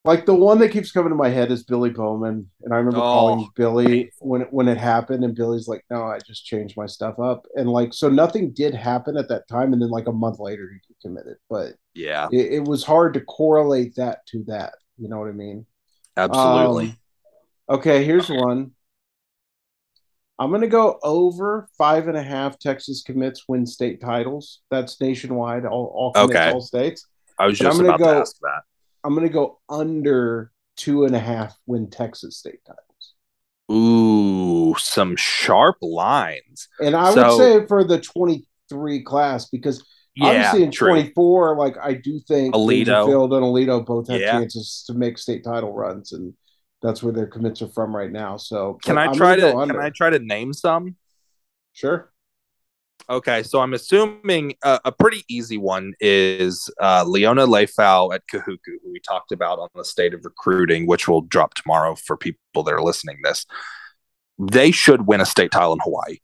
[0.05, 3.01] Like the one that keeps coming to my head is Billy Bowman, and I remember
[3.01, 6.77] Oh, calling Billy when it, when it happened, and Billy's like, "No, I just changed
[6.77, 10.07] my stuff up," and like so nothing did happen at that time, and then like
[10.07, 14.45] a month later he committed, but Yeah, it, it was hard to correlate that to
[14.49, 14.75] that.
[14.99, 15.67] You know what I mean?
[16.17, 16.93] absolutely.
[16.93, 16.99] Um,
[17.71, 18.73] okay, here's one.
[20.39, 24.61] I'm going to go over five and a half Texas commits win state titles.
[24.71, 26.51] That's nationwide, all, all commits, Okay.
[26.51, 27.07] all states.
[27.39, 28.63] I was and I'm just gonna about to go- ask that.
[29.05, 32.81] I'm going to go under two and a half win Texas state titles.
[33.71, 36.69] Ooh, some sharp lines.
[36.81, 39.85] And I So- would say for the 23 class, because
[40.17, 40.89] Yeah, obviously in true.
[40.89, 42.69] 24, like I do think Aledo.
[42.87, 44.33] Dangerfield and Aledo both have Yeah.
[44.33, 46.35] chances to make state title runs, and
[46.85, 48.37] that's where their commits are from right now.
[48.37, 49.81] So Can I I'm try gonna can.
[49.81, 50.97] I try to name some?
[51.73, 52.13] Sure.
[53.09, 58.59] Okay, so I'm assuming uh, a pretty easy one is uh, Liona Lefau at Kahuku,
[58.83, 62.63] who we talked about on the state of recruiting, which will drop tomorrow for people
[62.63, 63.47] that are listening this.
[64.39, 66.19] They should win a state title in Hawaii.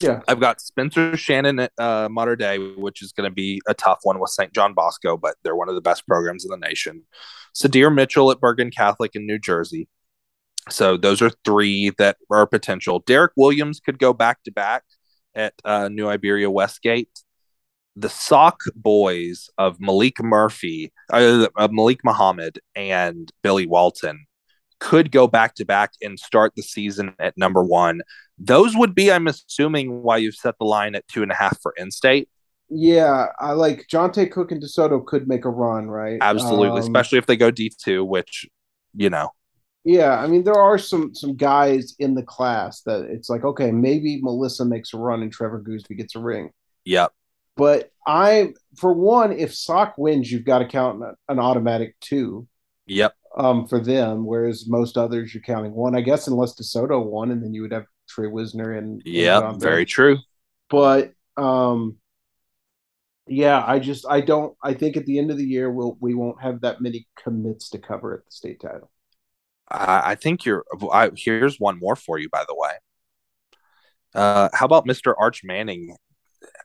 [0.00, 0.20] Yeah.
[0.28, 4.00] I've got Spencer Shannon at uh, Mater Dei, which is going to be a tough
[4.04, 4.52] one with St.
[4.52, 7.02] John Bosco, but they're one of the best programs in the nation.
[7.54, 9.88] Sydir Mitchell at Bergen Catholic in New Jersey.
[10.70, 13.00] So those are three that are potential.
[13.00, 14.84] Derek Williams could go back to back
[15.34, 17.24] at uh, New Iberia Westgate.
[17.96, 24.26] The Sock boys of Malik Murphy, uh, Malik Muhammad, and Billy Walton
[24.78, 28.02] could go back to back and start the season at number one.
[28.38, 31.60] Those would be, I'm assuming, why you've set the line at two and a half
[31.60, 32.28] for in state.
[32.70, 36.18] Yeah, I like Johntay Cook and DeSoto could make a run, right?
[36.20, 38.46] Absolutely, Um, especially if they go D2, which,
[38.94, 39.30] you know,
[39.84, 43.70] Yeah, I mean there are some some guys in the class that it's like okay,
[43.70, 46.50] maybe Melissa makes a run and Trevor Goosby gets a ring.
[46.84, 47.12] yep.
[47.56, 52.46] But I, for one, if Sock wins, you've got to count an, an automatic two
[52.86, 53.14] Yep.
[53.36, 57.42] um, for them, whereas most others you're counting one, I guess, unless DeSoto won, and
[57.42, 60.18] then you would have Tre Wisner and yeah, Very true.
[60.68, 61.96] but um,
[63.26, 64.56] yeah, I just I don't.
[64.62, 67.70] I think at the end of the year we'll we won't have that many commits
[67.70, 68.90] to cover at the state title.
[69.70, 70.64] I, I think you're.
[70.92, 72.70] I, here's one more for you, by the way.
[74.14, 75.14] Uh, how about Mr.
[75.18, 75.96] Arch Manning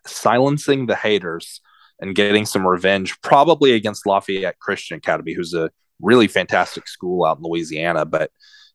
[0.05, 1.61] silencing the haters
[1.99, 5.69] and getting some revenge, probably against Lafayette Christian Academy, who's a
[6.01, 8.05] really fantastic school out in Louisiana.
[8.05, 8.31] But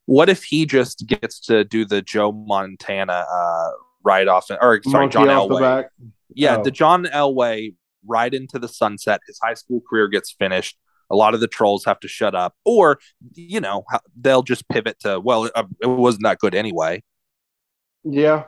[0.09, 3.70] what if he just gets to do the Joe Montana uh,
[4.02, 5.61] right off, or sorry, Monkey John the Elway?
[5.61, 5.90] back.
[6.34, 6.62] Yeah, Oh.
[6.64, 7.74] the John Elway
[8.06, 9.20] right into the sunset.
[9.26, 10.78] His high school career gets finished.
[11.11, 12.98] A lot of the trolls have to shut up, or
[13.34, 13.84] you know,
[14.18, 15.52] they'll just pivot to, well, it,
[15.82, 17.02] it wasn't that good anyway.
[18.02, 18.44] Yeah,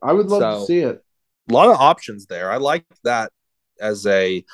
[0.00, 1.02] I would love to see it.
[1.50, 2.52] A lot of options there.
[2.52, 3.32] I like that
[3.80, 4.44] as a.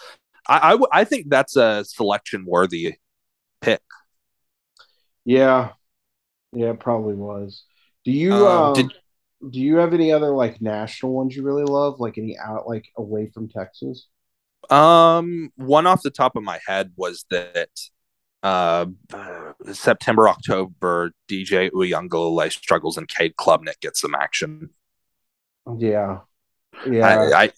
[0.49, 2.97] I, I, I think that's a selection worthy
[3.61, 3.83] pick.
[5.25, 5.71] Yeah,
[6.53, 7.65] yeah, it probably was.
[8.05, 8.93] Do you Um, um, did-
[9.51, 12.01] do you have any other like national ones you really love?
[12.01, 14.07] Like any out like away from Texas?
[14.71, 17.69] Um, one off the top of my head was that
[18.43, 18.87] uh,
[19.73, 24.71] September October DJ Uiagalelei struggles and Cade Klubnik gets some action.
[25.79, 26.21] Yeah,
[26.89, 27.51] yeah, I, I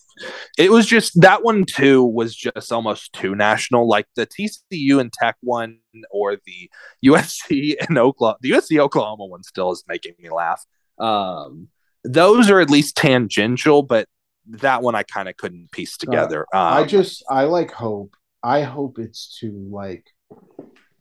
[0.58, 3.88] it was just that one too was just almost too national.
[3.88, 5.78] Like the TCU and Tech one
[6.10, 6.70] or the
[7.04, 10.64] USC and Oklahoma the USC Oklahoma one still is making me laugh.
[10.98, 11.68] Um
[12.04, 14.06] those are at least tangential but
[14.48, 16.46] that one I kind of couldn't piece together.
[16.52, 18.14] Um, I just I like hope.
[18.42, 20.06] I hope it's to like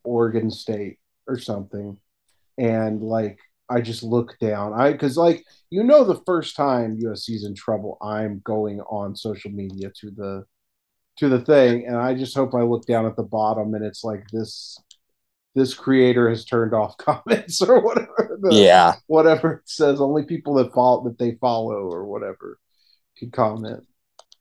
[0.03, 0.97] Oregon State
[1.27, 1.97] or something,
[2.57, 3.39] and like
[3.69, 4.73] I just look down.
[4.73, 9.51] I because like you know the first time USC's in trouble, I'm going on social
[9.51, 10.45] media to the
[11.17, 14.03] to the thing, and I just hope I look down at the bottom and it's
[14.03, 14.77] like this
[15.55, 18.37] this creator has turned off comments or whatever.
[18.41, 20.01] the- yeah whatever it says.
[20.01, 22.59] Only people that follow that they follow or whatever
[23.17, 23.83] can comment.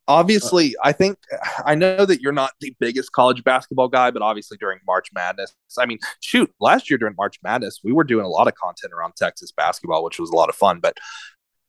[0.07, 1.17] Obviously i think
[1.65, 5.55] i know that you're not the biggest college basketball guy but obviously during march madness
[5.79, 8.93] i mean shoot last year during march madness we were doing a lot of content
[8.93, 10.97] around texas basketball which was a lot of fun but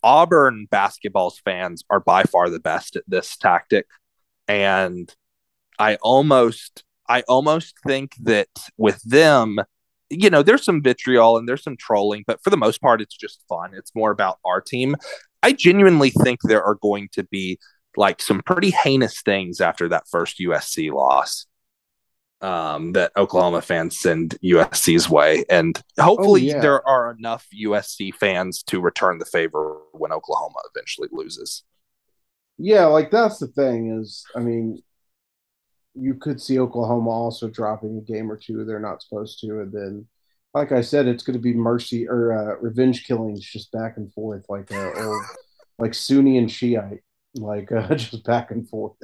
[0.02, 3.86] auburn basketball's fans are by far the best at this tactic.
[4.48, 5.12] And
[5.78, 9.58] i almost i almost think that with them
[10.10, 13.16] you know there's some vitriol and there's some trolling but for the most part it's
[13.16, 13.72] just fun.
[13.74, 14.96] It's more about our team.
[15.42, 17.58] I genuinely think there are going to be
[17.96, 21.46] like some pretty heinous things after that first USC loss
[22.40, 25.44] um, that Oklahoma fans send USC's way.
[25.48, 26.60] And hopefully yeah.
[26.60, 31.64] there are enough USC fans to return the favor when Oklahoma eventually loses.
[32.58, 34.82] Yeah, like that's the thing is, I mean,
[35.94, 39.72] you could see Oklahoma also dropping a game or two they're not supposed to, and
[39.72, 40.06] then,
[40.54, 44.12] like I said, it's going to be mercy or uh, revenge killings just back and
[44.12, 45.18] forth, like uh,
[45.78, 47.02] like Sunni and Shiite,
[47.38, 48.96] like uh, just back and forth.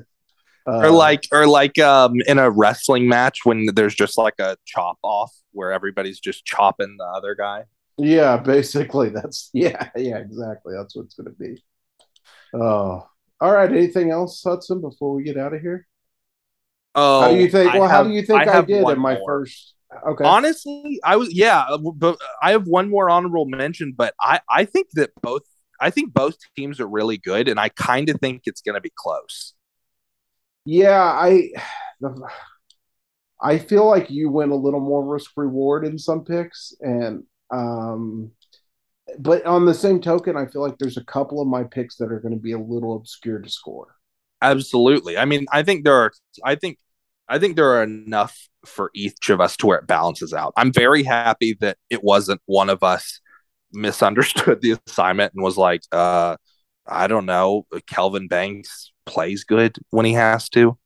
[0.67, 4.57] Uh, or like or like um in a wrestling match when there's just like a
[4.65, 7.65] chop off where everybody's just chopping the other guy.
[7.99, 10.75] yeah, basically that's yeah, yeah, exactly.
[10.77, 11.63] That's what it's going to be.
[12.55, 13.07] Oh,
[13.41, 13.71] all right.
[13.71, 14.81] Anything else, Hudson?
[14.81, 15.87] Before we get out of here,
[16.95, 17.75] Oh, how do you think?
[17.75, 19.25] I Well, how do you think I, have did in my more.
[19.27, 19.75] first?
[20.09, 21.67] Okay, Honestly, I was yeah,
[21.97, 25.43] but I have one more honorable mention, but I I think that both
[25.83, 28.81] I think both teams are really good, and I kind of think it's going to
[28.81, 29.55] be close.
[30.65, 31.51] Yeah, I
[33.43, 38.31] I feel like you went a little more risk reward in some picks and um
[39.19, 42.13] but on the same token, I feel like there's a couple of my picks that
[42.13, 43.97] are going to be a little obscure to score.
[44.41, 45.19] Absolutely.
[45.19, 46.13] I mean, I think there are
[46.45, 46.79] I think
[47.29, 50.53] I think there are enough for each of us to where it balances out.
[50.57, 53.21] I'm very happy that it wasn't one of us
[53.73, 56.37] misunderstood the assignment and was like, uh,
[56.87, 60.79] I don't know, Kelvin Banks plays good when he has to.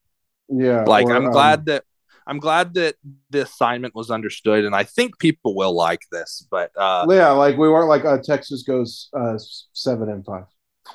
[0.48, 1.84] Yeah, Like or, I'm um, glad that
[2.26, 2.96] I'm glad that
[3.30, 6.46] the assignment was understood and I think people will like this.
[6.50, 9.38] But uh yeah, like we weren't like uh, Texas goes uh
[9.72, 10.44] seven and five.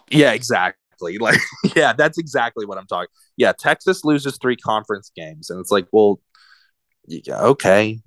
[0.09, 0.77] Yeah, exactly.
[1.19, 1.39] Like,
[1.75, 3.07] yeah, that's exactly what I'm talking.
[3.35, 6.21] Yeah, Texas loses three conference games, and it's like, well,
[7.07, 8.01] yeah, okay.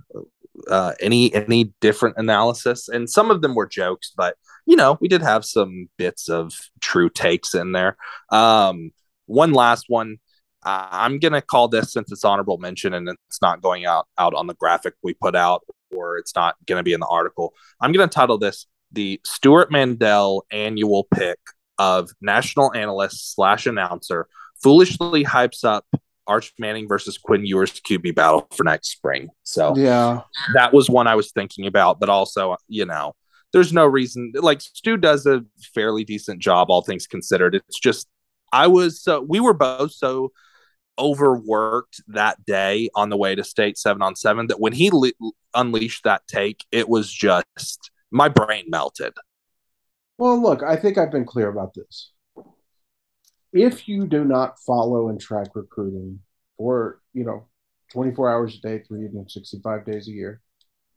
[0.69, 2.89] Uh, any any different analysis?
[2.89, 4.37] And some of them were jokes, but
[4.67, 7.97] you know, we did have some bits of true takes in there.
[8.31, 8.93] Um,
[9.27, 10.19] one last one.
[10.67, 14.47] I'm gonna call this since it's honorable mention and it's not going out out on
[14.47, 15.63] the graphic we put out,
[15.95, 17.53] or it's not gonna be in the article.
[17.81, 21.39] I'm gonna title this the Stewart Mandel annual pick
[21.79, 24.27] of national analyst slash announcer
[24.63, 25.85] foolishly hypes up
[26.27, 29.29] Arch Manning versus Quinn Ewers QB battle for next spring.
[29.43, 30.23] So Yeah,
[30.55, 33.15] that was one I was thinking about, but also, you know,
[33.53, 34.33] there's no reason.
[34.35, 35.45] Like Stu does a
[35.75, 37.55] fairly decent job, all things considered.
[37.55, 38.09] It's just
[38.53, 40.33] I was so we were both so
[40.99, 45.13] overworked that day on the way to state seven on seven that when he le-
[45.55, 49.13] unleashed that take, it was just my brain melted.
[50.19, 52.13] Well, look, I think I've been clear about this.
[53.55, 56.19] If you do not follow and track recruiting
[56.59, 57.47] for, you know,
[57.93, 60.41] 24 hours a day, 365 days a year,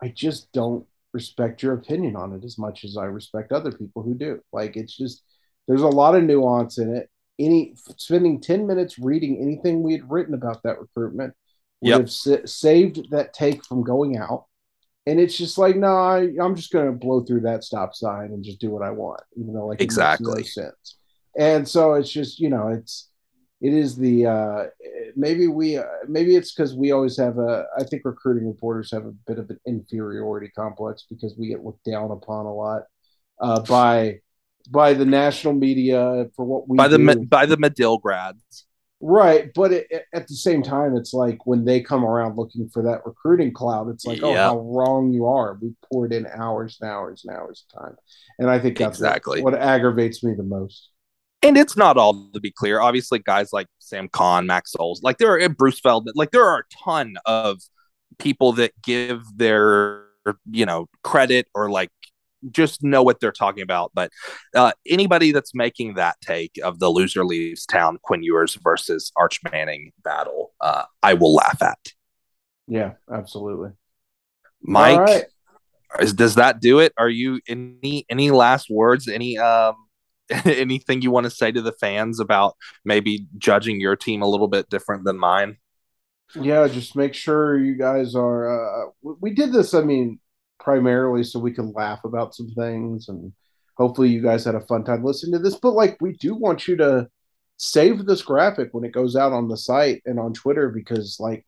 [0.02, 4.02] I just don't respect your opinion on it as much as I respect other people
[4.02, 4.42] who do.
[4.52, 5.24] Like, it's just,
[5.68, 7.10] there's a lot of nuance in it.
[7.40, 11.36] Any spending 10 minutes reading anything we had written about that recruitment
[11.82, 12.00] would Yep.
[12.00, 14.46] have sa- saved that take from going out.
[15.06, 18.32] And it's just like, no, I, I'm just going to blow through that stop sign
[18.34, 20.42] and just do what I want, even though like Exactly.
[20.42, 20.98] no sense.
[21.38, 23.10] And so it's just, you know, it's
[23.60, 24.64] it is the uh
[25.16, 29.06] maybe we uh, maybe it's because we always have a I think recruiting reporters have
[29.06, 32.84] a bit of an inferiority complex because we get looked down upon a lot
[33.42, 34.20] uh, by
[34.70, 37.26] by the national media for what we by the do.
[37.26, 38.66] By the Medill grads.
[39.00, 42.68] Right, but it, it- at the same time, it's like when they come around looking
[42.70, 45.58] for that recruiting cloud, it's like, oh, how wrong you are.
[45.62, 47.96] We poured in hours and hours and hours of time,
[48.40, 49.42] and I think that's what- Exactly.
[49.44, 50.90] what, aggravates me the most.
[51.44, 52.80] And it's not all to be clear.
[52.80, 56.60] Obviously, guys like Sam Khan, Max Olson, like there are Bruce Feldman, like there are
[56.60, 57.62] a ton of
[58.18, 60.06] people that give their
[60.50, 61.92] you know credit or like
[62.52, 63.92] just know what they're talking about.
[63.94, 64.12] But
[64.56, 69.40] uh, anybody that's making that take of the loser leaves town Quinn Ewers versus Arch
[69.52, 71.94] Manning battle, uh, I will laugh at.
[72.68, 73.72] Yeah, absolutely.
[74.62, 75.24] Mike, right.
[76.00, 76.94] is, does that do it?
[76.98, 79.08] Are you any any last words?
[79.08, 79.76] Any um
[80.46, 84.48] anything you want to say to the fans about maybe judging your team a little
[84.48, 85.58] bit different than mine?
[86.36, 88.88] Yeah, just make sure you guys are.
[88.88, 90.20] Uh, we- did this, I mean,
[90.60, 93.32] primarily so we can laugh about some things, and
[93.76, 95.56] hopefully you guys had a fun time listening to this.
[95.56, 97.08] But like, we do want you to
[97.58, 101.46] save this graphic when it goes out on the site and on Twitter because, like,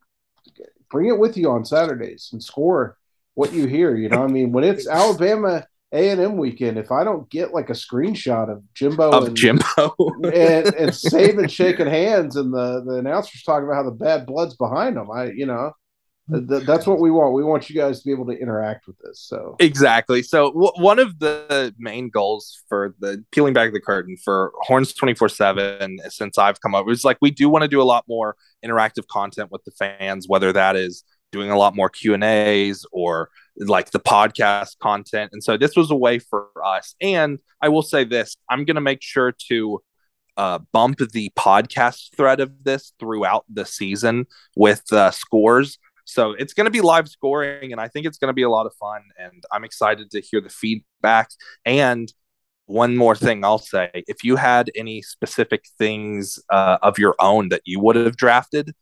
[0.89, 2.97] bring it with you on Saturdays and score
[3.35, 3.95] what you hear.
[3.95, 7.53] You know, I mean, when it's Alabama A and M weekend, if I don't get
[7.53, 9.63] like a screenshot of Jimbo Of and, Jimbo.
[10.23, 14.55] and and Saban shaking hands and the the announcers talking about how the bad blood's
[14.55, 15.09] behind them.
[15.09, 15.71] I you know
[16.31, 17.33] th- that's what we want.
[17.33, 19.21] We want you guys to be able to interact with this.
[19.21, 20.21] So Exactly.
[20.21, 24.93] So w- one of the main goals for the peeling back the curtain for Horns
[24.93, 28.35] 24/7 since I've come up is like we do want to do a lot more
[28.63, 33.91] interactive content with the fans whether that is doing a lot more Q&As or like
[33.91, 35.31] the podcast content.
[35.33, 36.95] And so this was a way for us.
[37.01, 39.81] And I will say this, I'm going to make sure to
[40.37, 44.25] uh, bump the podcast thread of this throughout the season
[44.55, 45.77] with uh, scores.
[46.05, 48.49] So it's going to be live scoring, and I think it's going to be a
[48.49, 49.01] lot of fun.
[49.19, 51.29] And I'm excited to hear the feedback.
[51.65, 52.11] And
[52.65, 57.49] one more thing I'll say if you had any specific things uh, of your own
[57.49, 58.73] that you would have drafted,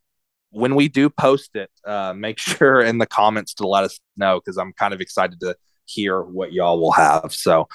[0.51, 4.39] when we do post it, uh, make sure in the comments to let us know
[4.39, 7.33] because I'm kind of excited to hear what y'all will have.
[7.33, 7.67] So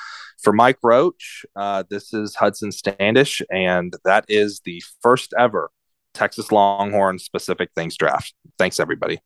[0.43, 5.71] for Mike Roach, uh, this is Hudson Standish, and that is the first ever
[6.15, 8.35] Texas Longhorn specific things draft.
[8.59, 9.21] Thanks, everybody.